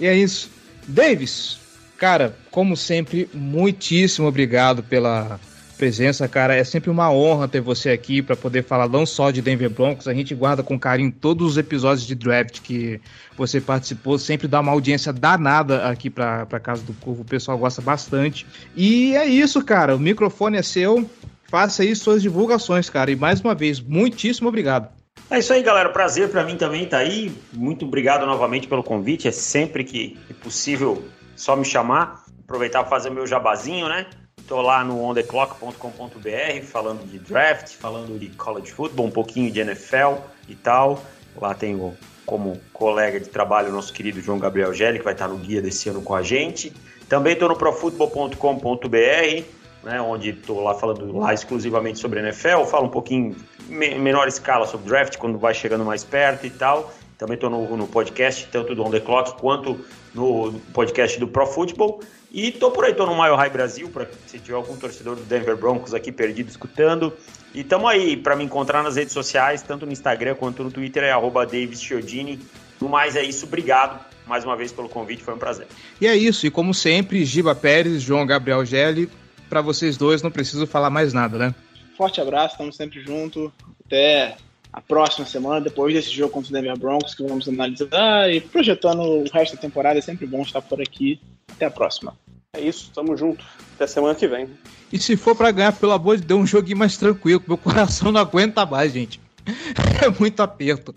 E 0.00 0.06
é 0.06 0.14
isso. 0.14 0.50
Davis, 0.86 1.58
cara, 1.98 2.34
como 2.50 2.76
sempre, 2.76 3.28
muitíssimo 3.34 4.28
obrigado 4.28 4.82
pela 4.82 5.38
presença, 5.76 6.26
cara. 6.26 6.56
É 6.56 6.64
sempre 6.64 6.90
uma 6.90 7.10
honra 7.10 7.48
ter 7.48 7.60
você 7.60 7.90
aqui 7.90 8.22
para 8.22 8.36
poder 8.36 8.64
falar 8.64 8.88
não 8.88 9.04
só 9.04 9.30
de 9.30 9.42
Denver 9.42 9.70
Broncos, 9.70 10.08
a 10.08 10.14
gente 10.14 10.34
guarda 10.34 10.62
com 10.62 10.78
carinho 10.78 11.12
todos 11.12 11.52
os 11.52 11.58
episódios 11.58 12.06
de 12.06 12.14
draft 12.14 12.60
que 12.60 13.00
você 13.36 13.60
participou, 13.60 14.18
sempre 14.18 14.48
dá 14.48 14.60
uma 14.60 14.72
audiência 14.72 15.12
danada 15.12 15.86
aqui 15.88 16.08
para 16.08 16.46
casa 16.60 16.82
do 16.82 16.92
Curvo, 16.94 17.22
o 17.22 17.24
pessoal 17.24 17.58
gosta 17.58 17.82
bastante. 17.82 18.46
E 18.76 19.14
é 19.16 19.26
isso, 19.26 19.64
cara. 19.64 19.94
O 19.94 20.00
microfone 20.00 20.56
é 20.56 20.62
seu. 20.62 21.08
Faça 21.50 21.82
aí 21.82 21.96
suas 21.96 22.20
divulgações, 22.20 22.90
cara. 22.90 23.10
E 23.10 23.16
mais 23.16 23.40
uma 23.40 23.54
vez, 23.54 23.80
muitíssimo 23.80 24.48
obrigado. 24.48 24.88
É 25.30 25.38
isso 25.38 25.52
aí, 25.52 25.62
galera. 25.62 25.88
Prazer 25.90 26.28
pra 26.28 26.44
mim 26.44 26.56
também 26.56 26.86
tá 26.86 26.98
aí. 26.98 27.32
Muito 27.52 27.86
obrigado 27.86 28.26
novamente 28.26 28.68
pelo 28.68 28.82
convite. 28.82 29.28
É 29.28 29.32
sempre 29.32 29.84
que 29.84 30.16
possível 30.42 31.02
só 31.38 31.56
me 31.56 31.64
chamar. 31.64 32.24
Aproveitar 32.44 32.80
para 32.80 32.90
fazer 32.90 33.10
meu 33.10 33.26
jabazinho, 33.26 33.88
né? 33.88 34.06
Tô 34.46 34.60
lá 34.60 34.82
no 34.82 35.02
ontheclock.com.br 35.02 36.62
falando 36.64 37.06
de 37.06 37.18
draft, 37.18 37.74
falando 37.74 38.18
de 38.18 38.28
college 38.30 38.72
football, 38.72 39.06
um 39.06 39.10
pouquinho 39.10 39.50
de 39.50 39.60
NFL 39.60 40.16
e 40.48 40.54
tal. 40.54 41.02
Lá 41.40 41.54
tenho 41.54 41.96
como 42.26 42.60
colega 42.72 43.20
de 43.20 43.28
trabalho 43.28 43.68
o 43.68 43.72
nosso 43.72 43.92
querido 43.92 44.20
João 44.20 44.38
Gabriel 44.38 44.72
Gelli, 44.74 44.98
que 44.98 45.04
vai 45.04 45.12
estar 45.12 45.28
no 45.28 45.36
guia 45.36 45.62
desse 45.62 45.88
ano 45.88 46.02
com 46.02 46.14
a 46.14 46.22
gente. 46.22 46.72
Também 47.08 47.34
estou 47.34 47.48
no 47.48 47.56
profutbol.com.br, 47.56 49.44
né, 49.82 50.00
onde 50.00 50.30
estou 50.30 50.62
lá 50.62 50.74
falando 50.74 51.16
lá 51.16 51.32
exclusivamente 51.32 51.98
sobre 51.98 52.20
NFL, 52.20 52.64
falo 52.64 52.86
um 52.86 52.90
pouquinho 52.90 53.36
em 53.70 53.98
menor 53.98 54.28
escala 54.28 54.66
sobre 54.66 54.88
draft, 54.88 55.16
quando 55.16 55.38
vai 55.38 55.54
chegando 55.54 55.84
mais 55.84 56.04
perto 56.04 56.46
e 56.46 56.50
tal. 56.50 56.92
Também 57.18 57.34
estou 57.34 57.50
no, 57.50 57.76
no 57.76 57.88
podcast, 57.88 58.46
tanto 58.46 58.76
do 58.76 58.82
On 58.84 58.90
The 58.90 59.00
Clock 59.00 59.40
quanto 59.40 59.84
no 60.14 60.52
podcast 60.72 61.18
do 61.18 61.26
Pro 61.26 61.46
Football. 61.46 62.00
E 62.30 62.52
tô 62.52 62.70
por 62.70 62.84
aí, 62.84 62.94
tô 62.94 63.04
no 63.06 63.20
Mile 63.20 63.34
High 63.34 63.50
Brasil, 63.50 63.88
para 63.88 64.08
se 64.26 64.38
tiver 64.38 64.54
algum 64.54 64.76
torcedor 64.76 65.16
do 65.16 65.22
Denver 65.22 65.56
Broncos 65.56 65.92
aqui 65.92 66.12
perdido 66.12 66.48
escutando. 66.48 67.12
E 67.52 67.64
tamo 67.64 67.88
aí 67.88 68.16
para 68.16 68.36
me 68.36 68.44
encontrar 68.44 68.84
nas 68.84 68.94
redes 68.94 69.12
sociais, 69.12 69.62
tanto 69.62 69.84
no 69.84 69.92
Instagram 69.92 70.36
quanto 70.36 70.62
no 70.62 70.70
Twitter, 70.70 71.02
é 71.02 71.10
arroba 71.10 71.44
Davis 71.44 71.82
Chiodini. 71.82 72.38
No 72.80 72.88
mais 72.88 73.16
é 73.16 73.22
isso, 73.24 73.46
obrigado 73.46 74.06
mais 74.28 74.44
uma 74.44 74.54
vez 74.54 74.70
pelo 74.70 74.88
convite, 74.88 75.22
foi 75.22 75.34
um 75.34 75.38
prazer. 75.38 75.66
E 76.00 76.06
é 76.06 76.14
isso, 76.14 76.46
e 76.46 76.50
como 76.50 76.74
sempre, 76.74 77.24
Giba 77.24 77.54
Pérez, 77.54 78.02
João 78.02 78.26
Gabriel 78.26 78.64
Gelli, 78.64 79.10
para 79.48 79.62
vocês 79.62 79.96
dois 79.96 80.22
não 80.22 80.30
preciso 80.30 80.66
falar 80.66 80.90
mais 80.90 81.12
nada, 81.12 81.38
né? 81.38 81.54
Forte 81.96 82.20
abraço, 82.20 82.52
estamos 82.52 82.76
sempre 82.76 83.00
juntos. 83.00 83.50
Até 83.86 84.36
a 84.72 84.80
próxima 84.80 85.26
semana, 85.26 85.60
depois 85.60 85.94
desse 85.94 86.10
jogo 86.10 86.32
contra 86.32 86.50
o 86.50 86.52
Denver 86.52 86.78
Broncos, 86.78 87.14
que 87.14 87.22
vamos 87.22 87.48
analisar 87.48 88.30
e 88.30 88.40
projetando 88.40 89.00
o 89.00 89.24
resto 89.32 89.56
da 89.56 89.62
temporada. 89.62 89.98
É 89.98 90.02
sempre 90.02 90.26
bom 90.26 90.42
estar 90.42 90.62
por 90.62 90.80
aqui. 90.80 91.20
Até 91.50 91.66
a 91.66 91.70
próxima. 91.70 92.16
É 92.54 92.60
isso, 92.60 92.90
tamo 92.94 93.16
junto. 93.16 93.44
Até 93.74 93.86
semana 93.86 94.14
que 94.14 94.26
vem. 94.26 94.48
E 94.92 94.98
se 94.98 95.16
for 95.16 95.34
para 95.34 95.50
ganhar, 95.50 95.72
pelo 95.72 95.92
amor 95.92 96.16
de 96.16 96.24
Deus, 96.24 96.40
um 96.40 96.46
joguinho 96.46 96.78
mais 96.78 96.96
tranquilo, 96.96 97.40
que 97.40 97.48
meu 97.48 97.58
coração 97.58 98.12
não 98.12 98.20
aguenta 98.20 98.64
mais, 98.64 98.92
gente. 98.92 99.20
É 100.00 100.08
muito 100.20 100.40
aperto. 100.40 100.94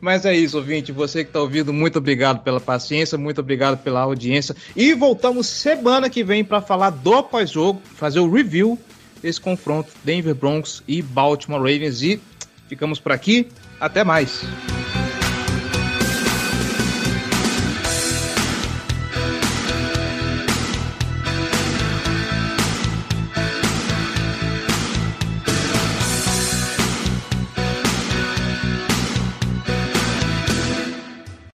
Mas 0.00 0.26
é 0.26 0.36
isso, 0.36 0.58
ouvinte. 0.58 0.92
Você 0.92 1.24
que 1.24 1.30
está 1.30 1.40
ouvindo, 1.40 1.72
muito 1.72 1.98
obrigado 1.98 2.42
pela 2.42 2.60
paciência, 2.60 3.16
muito 3.16 3.40
obrigado 3.40 3.82
pela 3.82 4.00
audiência. 4.00 4.54
E 4.76 4.92
voltamos 4.92 5.46
semana 5.46 6.10
que 6.10 6.22
vem 6.22 6.44
para 6.44 6.60
falar 6.60 6.90
do 6.90 7.22
pós-jogo, 7.22 7.80
fazer 7.94 8.20
o 8.20 8.30
review 8.30 8.78
desse 9.22 9.40
confronto 9.40 9.90
Denver 10.04 10.34
Broncos 10.34 10.82
e 10.86 11.00
Baltimore 11.00 11.60
Ravens. 11.60 12.02
E 12.02 12.20
ficamos 12.68 13.00
por 13.00 13.12
aqui. 13.12 13.48
Até 13.80 14.04
mais. 14.04 14.42